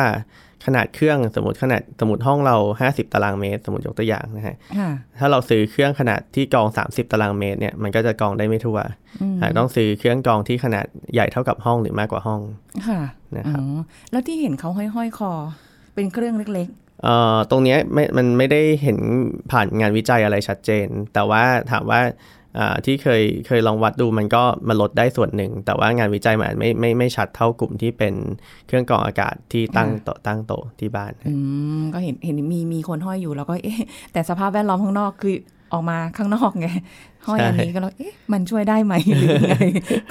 [0.65, 8.77] ขนาดเครื่องสมมติขนาดสมมติห้องเรา 50 ตารางเมตร สมมติยกตัวอย่างนะฮะค่ะถ้าเราซื้อเครื่องขนาดที่กรอง 30 ตารางเมตรเนี่ยมันก็จะกรองได้ไม่ทั่ว
[9.41, 12.41] อาจต้องซื้อเครื่องกรองที่ขนาดใหญ่เท่ากับห้องหรือมากกว่าห้อง
[12.87, 13.01] ค่ะ
[13.37, 13.79] นะครับอ๋อ
[14.11, 15.31] แล้วที่เห็นเขาห้อยๆคอ
[15.95, 16.69] เป็นเครื่องเล็ก
[17.03, 18.97] เอ่อตรงเนี้ยไม่มันไม่ได้เห็น
[19.51, 22.11] ผ่านงานวิจัยอะไรชัดเจน แต่ว่าถามว่าอ่า
[22.85, 28.13] ที่เคยเคยลองวัดดูมันก็มาลดได้ส่วนหนึ่ง แต่ว่างานวิจัยมันอาจไม่ไม่ไม่ชัดเท่ากลุ่มที่เป็น
[28.67, 31.33] เครื่องกรองอากาศที่ตั้งโต๊ะตั้งโต๊ะที่บ้านๆอื
[31.79, 35.35] มก็เห็นเห็นมีมีคนห้อยอยู่แล้วก็เอ๊ะแต่สภาพแวดล้อมข้างนอกคือ
[35.73, 36.67] ออกมาข้างนอกไง
[37.27, 39.55] ห้อยอันนี้ก็แล้วเอ๊ะมันช่วยได้ไหมหรือไง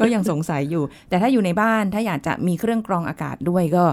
[0.01, 3.85] ก็ยังสงสัยอยู่ แต่ถ้าอยู่ในบ้านถ้าอยากจะมีเครื่องกรองอากาศด้วยก็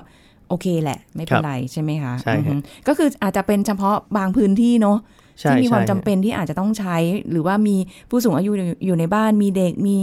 [0.49, 4.97] โอเคแหละ ไม่เป็นไรใช่ไหมคะใช่ครับอือฮึก็คืออาจจะเป็นเฉพาะบางพื้นที่เนาะ
[5.30, 6.97] ใช่ ที่มีความใช่จำเป็นที่อาจจะต้องใช้
[7.31, 7.75] หรือว่ามี
[8.09, 9.97] ผู้สูงอายุอยู่อยู่ในบ้านมีเด็กมี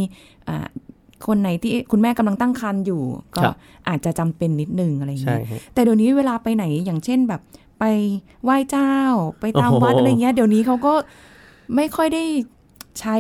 [0.48, 0.66] อ่า
[1.26, 3.02] คนไหนที่คุณแม่กำลังตั้งครรภ์อยู่
[3.36, 3.54] ก็ครับ
[3.88, 7.40] อาจจะจำเป็นนิดนึงอะไรอย่างใช่เงี้ยฮะแต่เดี๋ยวนี้เวลาไปไหนอย่างเช่นแบบ
[7.78, 7.84] ไป
[8.44, 8.92] ไหว้เจ้า
[9.40, 10.94] ไปตามโอ้โหวัดอะไรเงี้ยเดี๋ยวนี้เขาก็
[11.76, 12.24] ไม่ค่อยได้
[13.00, 13.16] ใช้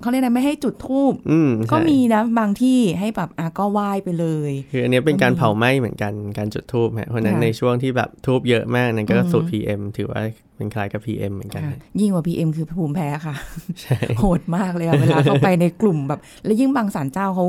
[0.00, 10.20] เขาเรียกอะไรไม่ให้จุดทูบอืมก็ใช่มีนะบางที่ให้แบบอะก็ไหว้ไปเลย คืออันเนี้ยเป็นการก็มีเผาไหม้เหมือนกันการจุดทูบฮะเพราะฉะนั้นค่ะในช่วงที่แบบทูบเยอะมากนั่นก็อือฮึสูตร PM ถือว่า
[10.56, 13.34] เป็นคล้ายกับ PM เหมือนกันค่ะฮะยิ่งกว่า PM คือภูมิแพ้ค่ะ
[13.82, 17.46] ใช่โหดมากเลยอะเวลาเข้าไปในกลุ่มแบบ แล้วยิ่งบางศาลเจ้าเขา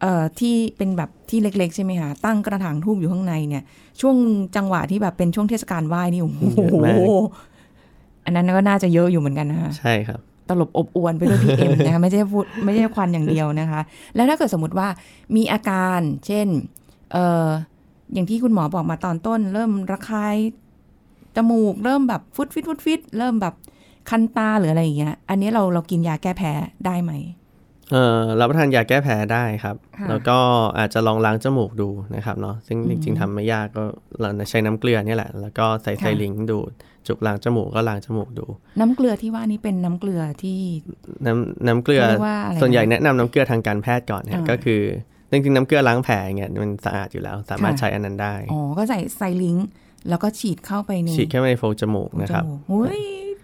[0.00, 3.62] เอ่อที่เป็นแบบที่เล็กๆ ใช่ไหมคะตั้งกระถางทูบอยู่ข้างในเนี่ย
[4.00, 4.16] ช่วง
[4.56, 6.98] จังหวะที่แบบเป็นช่วงเทศกาลไหว้นี่โอ้โหเยอะมาก
[8.24, 13.80] อันนั้นก็น่าจะเยอะอยู่เหมือนกันนะคะใช่ครับ ตลบอบอวนไปด้วย PM นะคะไม่ใช่พูดไม่ใช่ควันอย่างเดียวนะคะ
[14.14, 14.88] แล้วถ้าเกิดสมมติว่า
[15.36, 16.46] มีอาการ เช่น
[17.12, 17.46] เอ่อ
[18.12, 20.36] อย่างที่คุณหมอบอกมาตอนต้น เริ่มระคาย
[21.36, 23.54] จมูก เริ่มแบบฟุดฟิตฟุดฟิตเริ่มแบบ
[24.10, 26.52] คันตาหรืออะไรอย่างเงี้ย อันนี้เราเรากินยาแก้แพ้
[26.86, 27.12] ได้ไหม
[27.90, 30.38] เอ่อรับประทานยาแก้แพ้ได้ครับค่ะแล้วก็
[30.78, 33.82] อาจจะลองล้างจมูกดูนะครับเนาะซึ่งจริงๆทำไม่ยากก็
[34.20, 36.72] เราใช้น้ำเกลือเนี่ยแหละ แล้วก็ใส่ไซลิงค์ดูด
[37.08, 38.46] จุกล้างจมูกก็ล้างจมูกดู
[38.80, 40.58] น้ำเกลือที่ว่านี้เป็นน้ำเกลือที่
[41.26, 44.82] น้ำน้ำเกลือเขาเรียกว่าอะไรนะส่วนใหญ่แนะนำน้ำเกลือทางการแพทย์ก่อนนะอ่าก็คือ
[45.30, 49.68] จริงๆน้ำเกลือล้างแผลเงี้ยมันสะอาดอยู่แล้ว สามารถค่ะใช้อันนั้นได้อ๋อก็ใส่ไซลิงก์
[50.08, 53.00] แล้วก็ฉีดเข้าไปในฉีดแค่ในโพรงจมูกนะครับจมูกอุ้ย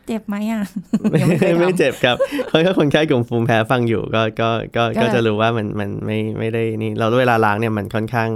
[0.06, 0.62] เจ็บไหมอะ
[1.10, 2.16] ไม่ยังไม่เคยทำไม่เจ็บครับ
[2.48, 8.30] เพราะถ้าคนไข้กลุ่มภูมิแพ้ฟังอยู่ก็ก็ก็ก็ก็จะรู้ว่ามันมันไม่ไม่ได้นี่เราเวลาล้างเนี่ยมันค่อนข้าง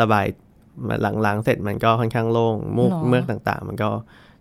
[0.00, 0.26] สบาย
[1.02, 3.90] หลังล้างเสร็จมันก็ค่อนข้างโล่งมูกเมือกต่างๆ มันก็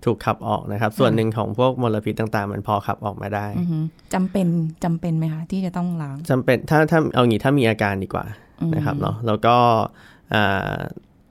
[0.05, 4.47] ถูกขับออกนะครับ ส่วนหนึ่งของพวกมลพิษต่างๆ มันพอขับออกมาได้อือหือจำเป็น
[4.83, 8.25] จำเป็นไหมคะที่จะต้องล้างจำเป็นถ้าถ้าเอางี้ถ้ามีอาการดีกว่า
[8.61, 9.55] อืมนะครับเนาะแล้วก็
[10.33, 10.75] อ่า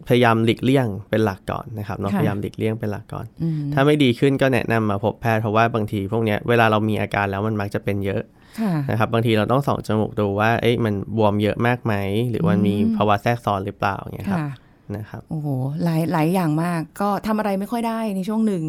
[0.08, 8.22] พยายามหลีกเลี่ยงเป็นหลักก่อนนะครับเนาะค่ะพยายามหลีกเลี่ยงเป็นหลักก่อนอืมถ้าไม่ดีขึ้นก็แนะนำมาพบแพทย์เพราะว่าบางทีพวกเนี้ยเวลาเรามีอาการแล้วมันมักจะเป็นเยอะ
[8.60, 11.94] ค่ะนะครับบางทีเราต้องส่องจมูกดูว่าเอ๊ะมันบวมเยอะมากไหม
[12.30, 14.48] หรือมันมีภาวะแทรกซ้อนหรือเปล่าอย่างเงี้ยครับค่ะ
[14.96, 15.48] นะครับโอ้โห
[15.84, 18.64] หลายหลายอย่างมาก ก็ทำอะไรไม่ค่อยได้ในช่วงหนึ่ง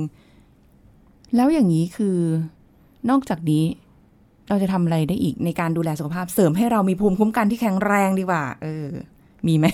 [1.35, 2.17] แล้วอย่างนี้คือ
[3.09, 3.63] นอกจากนี้
[4.49, 8.87] เราจะทำอะไรได้อีกในการดูแลสุขภาพเสริมให้เรามีภูมิคุ้มกันที่แข็งแรงดีกว่า เออ
[9.47, 9.65] มีไหม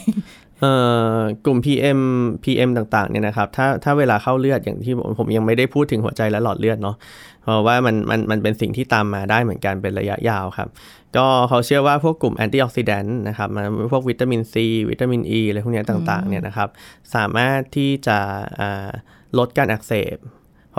[1.45, 1.99] กลุ่ม PM
[2.43, 6.95] PM ต่างๆเนี่ยนะครับถ้าถ้าเวลาเข้าเลือดอย่างที่ผมผมยังไม่ได้พูดถึงหัวใจและหลอดเลือดเนาะ
[7.43, 10.69] เพราะว่ามันมันมันเป็นสิ่งที่ตามมาได้เหมือนกันเป็นระยะยาวครับ
[11.17, 16.69] ก็เขาเชื่อว่าพวกกลุ่มแอนตี้ออกซิแดนต์นะครับมันพวกวิตามินซีวิตามินอ e อะไรพวกนี้ต่างๆเนี่ยนะครับ
[17.15, 18.17] สามารถที่จะ
[19.37, 20.17] ลดการอักเสบ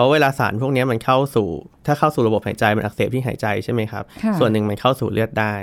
[0.01, 1.47] ราะเวลาสารพวกเนี้ยมันเข้าสู่
[1.85, 5.55] ถ้าเข้าสู่ระบบหายใจมันอักเสบที่หายใจใช่ไหมครับค่ะส่วนหนึ่งมันเข้าสู่เลือดได้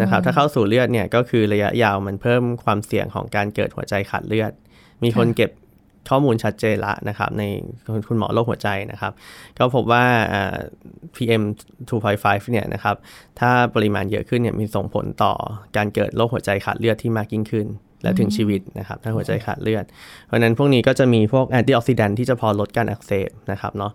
[0.00, 4.52] นะครับ ถ้าเข้าสู่เลือดเนี่ยก็คือระยะยาวมันเพิ่มความเสี่ยงของการเกิดหัวใจขาดเลือด
[5.02, 5.50] มีคนเก็บ
[6.12, 7.42] ข้อมูลชัดเจนละนะครับใน
[8.08, 9.12] คุณหมอโรคหัวใจนะครับ
[9.58, 10.04] ก็พบว่า
[11.14, 11.42] PM
[11.98, 12.96] 2.5 เนี่ยนะครับ
[13.40, 15.32] ถ้าปริมาณเยอะขึ้นเนี่ยมีส่งผลต่อ
[15.76, 17.66] การเกิดโรคหัวใจขาดเลือดที่มากยิ่งขึ้น
[18.02, 19.84] และถึงชีวิตนะครับถ้าหัวใจขาดเลือด
[20.26, 23.92] เพราะฉะนั้นพวกนี้ก็จะมีพวกแอนตี้ออกซิแดนที่จะพอลดการอักเสบนะครับเนาะ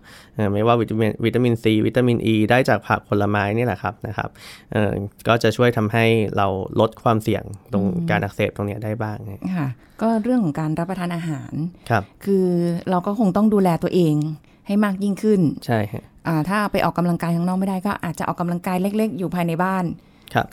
[0.52, 4.28] ไม่ว่าวิตามินวิตามินซีวิตามินอ e ีได้จากผักผลไม้นี่แหละครับนะครับ
[5.28, 6.04] ก็จะช่วยทำให้
[6.36, 6.46] เรา
[6.80, 9.16] ลดความเสี่ยงตรงการอักเสบตรงนี้ได้บ้าง
[9.58, 9.68] ค่ะ
[10.02, 11.52] ก็เรื่องของการรับประทานอาหาร
[11.90, 12.46] ครับคือ
[12.90, 14.14] เราก็คงต้องดูแลตัวเอง
[14.66, 16.04] ให้มากยิ่งขึ้นใช่ฮะ
[16.48, 19.84] ถ้าไปออกกำลังกายข้างนอกไม่ได้ก็อาจจะออกกำลังกายเล็ก ๆ อยู่ภายในบ้าน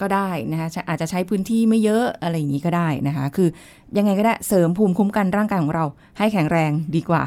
[0.02, 3.50] ก็ได้นะคะอาจจะใช้พื้นที่ไม่เยอะอะไรอย่างนี้ก็ได้นะคะ คือ
[3.98, 5.86] ยังไงก็ได้เสริมภูมิคุ้มกันร่างกายของเรา
[6.17, 7.24] ให้แข็งแรงดีกว่า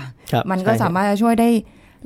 [0.51, 1.49] มันก็สามารถจะช่วยได้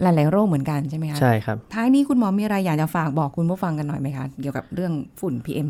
[0.03, 5.67] หลาย ๆ โรคเหมือนกันใช่ไหมคะใช่ครับท้ายนี้คุณหมอมีอะไรอยากจะฝากบอกคุณผู้ฟังกันหน่อยไหมคะเกี่ยวกับเรื่องฝุ่น PM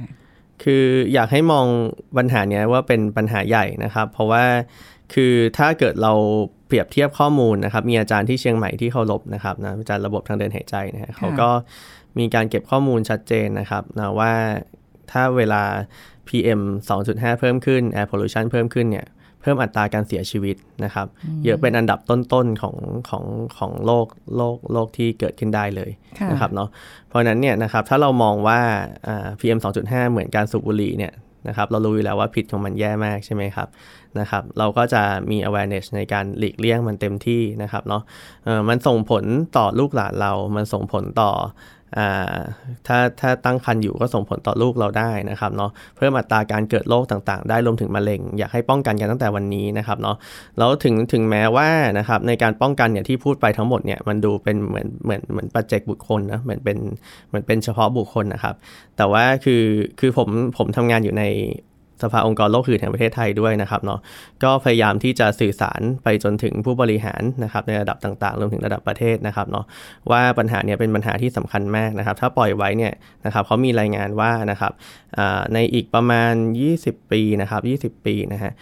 [0.00, 1.66] 2.5 คืออยากให้มอง
[2.16, 4.44] ปัญหานี้ว่าเป็นปัญหาใหญ่นะครับ เพราะว่า
[5.14, 6.12] คือถ้าเกิดเรา
[6.66, 11.48] เปรียบเทียบข้อมูลนะครับ มีอาจารย์ที่เชียงใหม่ที่เคารพนะครับนะอาจารย์ระบบทางเดินหายใจนะเขาก็
[12.18, 14.32] มีการเก็บข้อมูลชัดเจนนะครับนะว่า
[15.10, 15.62] ถ้าเวลา
[16.28, 16.60] PM
[17.00, 19.06] 2.5 เพิ่มขึ้น air pollution เพิ่มขึ้นเนี่ย
[19.42, 21.06] เพิ่มอัตราการเสียชีวิตนะครับ
[21.44, 22.76] เยอะเป็นอันดับต้นๆของ
[23.08, 23.24] ของ
[23.58, 25.90] ของโลกโลกโลกที่เกิดขึ้นได้เลย
[26.30, 26.68] นะครับเนาะ
[27.08, 28.60] เพราะนั้นเนี่ยนะครับถ้าเรามองว่า
[29.40, 31.12] PM 2.5 เหมือนการสูบบุหรี่เนี่ย
[31.48, 33.68] นะครับเรารู้อยู่แล้วว่าพิษของมันแย่มากใช่ไหมครับ
[34.18, 38.02] นะครับ เราก็จะมี awareness ในการหลีกเลี่ยงมันเต็มที่นะครับเนาะ
[38.68, 39.24] มันส่งผล
[39.56, 41.30] ต่อลูกหลานเรา มันส่งผลต่อ
[42.86, 50.16] ถ้าถ้าตั้งครรภ์อยู่ก็ส่งผลต่อลูกเราได้นะครับเนาะเพิ่มอัตราการเกิดโรคต่างๆ ได้รวมถึงมะเร็ง อยากให้ป้องกันกันตั้งแต่วันนี้นะครับเนาะ
[50.58, 56.78] แล้วถึงถึงแม้ว่านะครับในการป้องกันเนี่ยที่พูดไปทั้งหมดเนี่ยมันดูเป็นเหมือนเหมือนเหมือนปัจเจกบุคคลนะเหมือนเป็น
[57.28, 58.54] เหมือนเป็นเฉพาะบุคคลนะครับ
[58.96, 59.62] แต่ว่าคือ
[60.00, 61.24] คือผมผมทำงานอยู่ใน
[62.02, 64.00] สภาองค์กรโลกหื่นแห่งประเทศไทยด้วยนะครับเนาะ
[64.44, 69.64] ก็พยายามที่จะสื่อสารไปจนถึงผู้บริหารนะครับในระดับต่างๆรวมถึงระดับประเทศนะครับเนาะ
[70.10, 72.92] ว่าปัญหาเนี่ยเป็นปัญหาที่สำคัญมากนะครับ ถ้าปล่อยไว้เนี่ย
[73.26, 74.72] นะครับเขามีรายงานว่านะครับ
[75.54, 76.32] ในอีกประมาณ
[76.72, 77.58] 20 ปีนะครั
[77.88, 78.52] บ20 ปีนะฮะ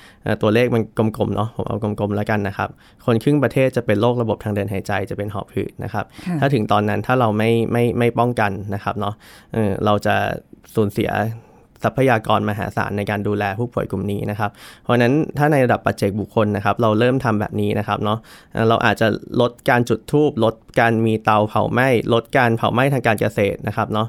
[0.43, 2.69] ตัวเลขมันกลมๆเนาะผมเอากลมๆแล้วกันนะครับ
[3.07, 6.05] คนครึ่งประเทศจะเป็นโรคระบบทางเดินหายใจจะเป็นหอบหืดนะครับ
[6.41, 9.15] ถ้าถึงตอนนั้นถ้าเราไม่ไม่ไม่ป้องกันนะครับเนาะ
[9.85, 10.15] เราจะ
[10.75, 11.11] สูญเสีย
[11.85, 14.51] ทรัพยากรมหาศาลในการดูแลผู้ป่วยกลุ่มนี้นะครับ
[14.83, 18.19] เพราะฉะนั้นถ้าในระดับปัจเจกบุคคลนะครับ เราเริ่มทำแบบนี้นะครับเนาะ
[18.69, 19.09] เราอาจจะ
[19.41, 24.09] ลดการจุดทูบลดการมีเตาเผาไหม้ลดการเผาไหม้ทางการเกษตรนะครับเนาะ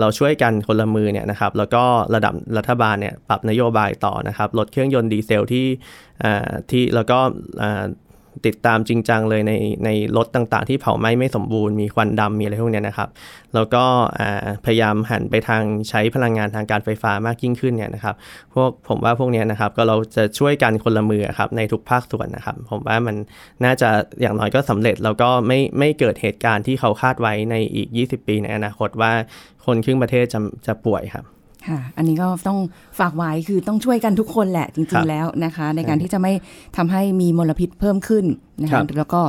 [0.00, 1.84] เราช่วยกันคนละมือเนี่ยนะครับ แล้วก็
[2.14, 5.66] ระดับรัฐบาลเนี่ยปรับนโยบายต่อนะครับ ลดเครื่องยนต์ดีเซลที่
[6.70, 7.18] ที่แล้วก็
[8.46, 9.52] ติดตามจริงจังเลยใน
[9.84, 13.08] ในรถต่างๆ ที่เผาไหม้ไม่สมบูรณ์มีควันดำมีอะไรพวกนี้นะครับ
[13.54, 13.84] แล้วก็
[14.64, 18.14] พยายามหันไปทางใช้พลังงานทางการไฟฟ้ามากยิ่งขึ้นเนี่ยนะครับ
[18.54, 23.16] พวกผมว่าพวกนี้นะครับก็เราจะช่วยกันคนละมือครับในทุกภาคส่วนนะครับ ผมว่ามัน
[23.64, 23.88] น่าจะ
[24.20, 29.12] อย่างน้อยก็สำเร็จแล้วก็ไม่ไม่เกิดเหตุการณ์ที่เขาคาดไว้ในอีก 20 ปีในอนาคตว่า
[29.66, 31.26] คนครึ่งประเทศจะจะป่วยครับ
[31.68, 32.58] ค่ะ อันนี้ก็ต้อง
[32.98, 36.32] ฝากไว้คือต้องช่วยกันทุกคนแหละจริง ๆ แล้วนะคะ ในการที่จะไม่
[36.76, 38.24] ทำให้มีมลพิษเพิ่มขึ้น
[38.62, 39.22] นะคะแล้วก็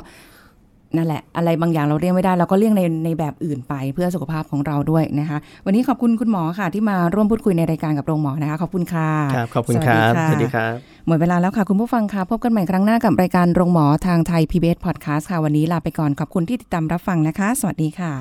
[0.97, 10.73] นั่นแหละ อะไรบางอย่างเราเลี่ยงไม่ได้เราก็เลี่ยงในในแบบอื่นไปเพื่อสุขภาพของเราด้วยนะคะ วันนี้ขอบคุณคุณหมอค่ะ ที่มาร่วมพูดคุยในรายการกับโรงหมอนะคะ ขอบคุณค่ะครับขอบคุณครับสวัสดีครับ
[11.07, 18.13] หมดเวลาแล้วค่ะ คุณผู้ฟังค่ะ พบกันใหม่ครั้งหน้ากับรายการโรงหมอทางไทย PBS Podcast ค่ะ วันนี้ลาไปก่อนขอบคุณที่ติดตามรับฟังนะคะ สวัสดีค่ะ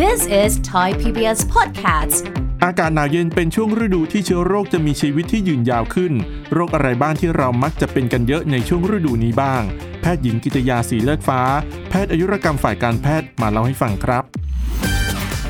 [0.00, 6.12] This is Thai PBS Podcast อากาศหนาวเย็นเป็นช่วงฤดูที่เชื้อโรคจะมีชีวิตที่ยืนยาวขึ้น
[6.52, 9.62] โรคอะไรบ้างที่เรามักจะเป็นกันเยอะในช่วงฤดูนี้บ้าง
[10.00, 11.40] แพทย์หญิงกิตยาสีเลือดฟ้า
[11.88, 14.24] แพทย์อายุรกรรมฝ่ายการแพทย์มาเล่าให้ฟังครับ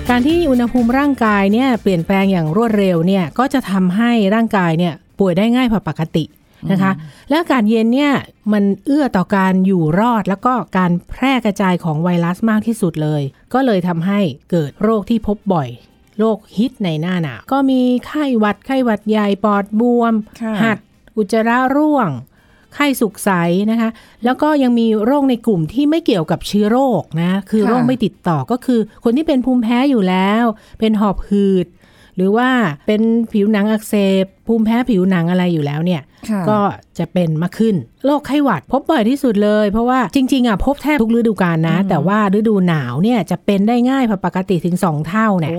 [0.08, 6.24] การที่อุณหภูมิร่างกายเนี่ยเปลี่ยนแปลงอย่างรวดเร็วเนี่ยก็จะทำให้ร่างกายเนี่ยป่วยได้ง่ายกว่าปกติ
[6.72, 6.92] นะคะ
[7.28, 8.12] และอากาศเย็นเนี่ย
[8.52, 13.22] มันเอื้อต่อการอยู่รอดแล้วก็การแพร่กระจายของไวรัสมากที่สุดเลย
[13.54, 14.20] ก็เลยทำให้
[14.50, 15.68] เกิดโรคที่พบบ่อย
[16.18, 20.14] โรคฮิตในหน้าหนาวก็มีไข้หวัดไข้หวัดใหญ่ปอดบวม
[20.62, 20.78] หัด
[21.16, 22.08] อุจจาระร่วง
[22.74, 23.30] ไข้สุกใส
[23.70, 23.90] นะคะ
[24.24, 30.44] แล้วก็ยังมีโรคในกลุ่มที่ไม่เกี่ยวกับเชื้อโรคนะ คือโรคไม่ติดต่อก็คือ คนที่เป็นภูมิแพ้อยู่แล้ว
[30.78, 31.66] เป็นหอบหืด
[32.16, 32.48] หรือว่า
[32.86, 36.02] เป็นผิวหนังอักเสบภูมิแพ้ผิวหนังอะไรอยู่แล้วเนี่ย
[36.48, 36.58] ก็
[36.98, 37.74] จะเป็นมากขึ้น
[38.06, 45.52] โรคไข้หวัดพบบ่อยที่สุดเลย เพราะว่าจริง ๆอะพบแทบทุกฤดูกาลนะ แต่ว่าฤดูหนาวเนี่ยจะเป็นได้ง่ายกว่าปกติถึง 2 เท่าเนี่ย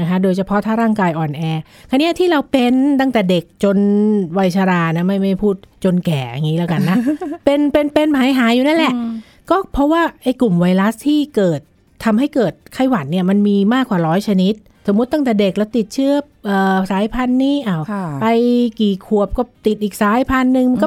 [0.00, 1.42] นะคะโดยเฉพาะถ้าร่างกายอ่อนแอ
[1.88, 3.76] ครั้นี้ที่เราเป็นตั้งแต่เด็กจน
[4.38, 6.96] วัยชรานะไม่ไม่พูดจนแก่อย่างนี้แล้วกันนะ
[7.44, 8.92] เป็นเป็นเป็นหายหายอยู่นั่นแหละ
[9.50, 11.60] ก็เพราะว่าไอ้กลุ่มไวรัสที่เกิด
[12.04, 14.58] ทำให้เกิดไข้หวัดเนี่ยมันมีมากกว่าร้อยชนิดส
[14.92, 16.12] มมุติตั้งแต่เด็กแล้วติดเชื้อ
[16.48, 16.50] อ
[16.90, 17.82] สายพันธุ์นี้อ้าว
[18.20, 18.26] ไป
[18.80, 20.86] กี่ขวบก็ติดอีกสายพันธุ์หนึ่งก็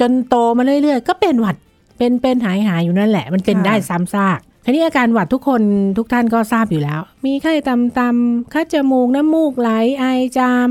[0.00, 1.56] จนโตมาเรื่อยๆ ก็เป็นหวัด
[1.98, 5.62] เป็นเป็นหายหายอยู่นั่นแหละ มันเป็นค่ะได้ซ้ำซากทีนี้อาการหวัดทุกคน
[5.98, 10.04] ทุกท่านก็ทราบอยู่แล้ว มีไข้ตำตำๆคัดจมูกน้ำมูกไหลไอ
[10.38, 10.68] จาม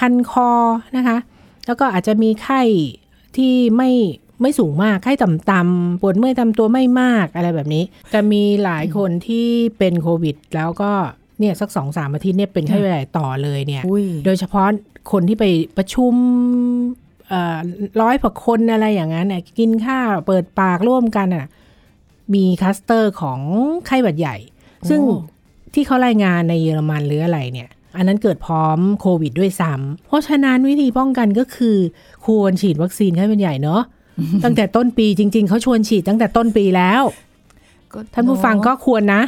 [0.00, 0.50] คันคอ
[0.96, 1.16] นะคะ
[1.66, 2.62] แล้วก็อาจจะมีไข้
[3.36, 3.90] ที่ไม่
[4.42, 9.46] ไม่สูงมากไข้ต่ำๆปวดเมื่อยตามตัวไม่มากอะไรแบบนี้แต่มีหลายคนที่
[9.78, 10.92] เป็นโควิด แล้วก็
[11.40, 14.66] เนี่ยสักสองสามอาทิตย์เนี่ยเป็นไข้หวัดใหญ่ต่อเลยเนี่ยอุ้ยโดยเฉพาะ
[15.12, 15.44] คนที่ไป
[15.76, 16.14] ประชุม
[18.00, 21.46] ร้อยกว่าคนอะไรอย่างนั้นน่ะกินข้าวเปิดปากร่วมกันน่ะ
[22.34, 23.40] มีคลัสเตอร์ของ
[23.86, 24.36] ไข้หวัดใหญ่
[24.88, 25.00] ซึ่ง
[25.74, 31.76] ที่เขารายงานในเยอรมันหรืออะไรเนี่ยอันนั้นเกิดพร้อมโควิดด้วยซ้ำเพราะฉะนั้นวิธีป้องกันก็คือ
[32.26, 33.82] ควรฉีดวัคซีนไข้หวัดใหญ่เนาะ
[34.44, 37.02] ตั้งแต่ต้นปีจริง ๆ เขาชวนฉีดตั้งแต่ต้นปีแล้ว
[38.14, 39.22] ท่านผู้ฟังก็ควรนะ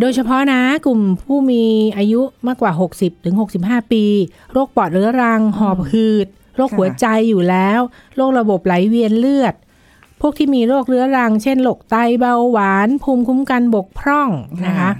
[0.00, 1.64] โดยเฉพาะนะกลุ่มผู้มี
[1.98, 4.04] อายุมากกว่า 60ถึง65 ปี
[4.52, 6.26] โรคปอดเรื้อรัง หอบหืด
[6.56, 7.80] โรคค่ะหัวใจอยู่แล้ว
[8.16, 9.54] โรคระบบไหลเวียนเลือด
[10.20, 14.30] พวกที่มีโรคเรื้อรัง เช่นโรคไตเบาหวาน ภูมิคุ้มกันบกพร่อง
[14.66, 14.90] นะคะ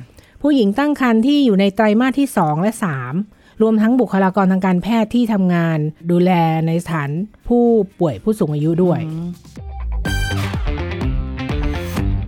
[0.43, 2.73] ผู้หญิงตั้งครรภ์ที่อยู่ในไตรมาสที่ 2 และ
[3.17, 5.79] 3 รวมทั้งบุคลากรทางการแพทย์ที่ทำงาน
[6.11, 6.31] ดูแล
[6.67, 7.11] ในสถาน
[7.49, 7.65] ผู้
[8.01, 9.01] ป่วยผู้สูงอายุด้วย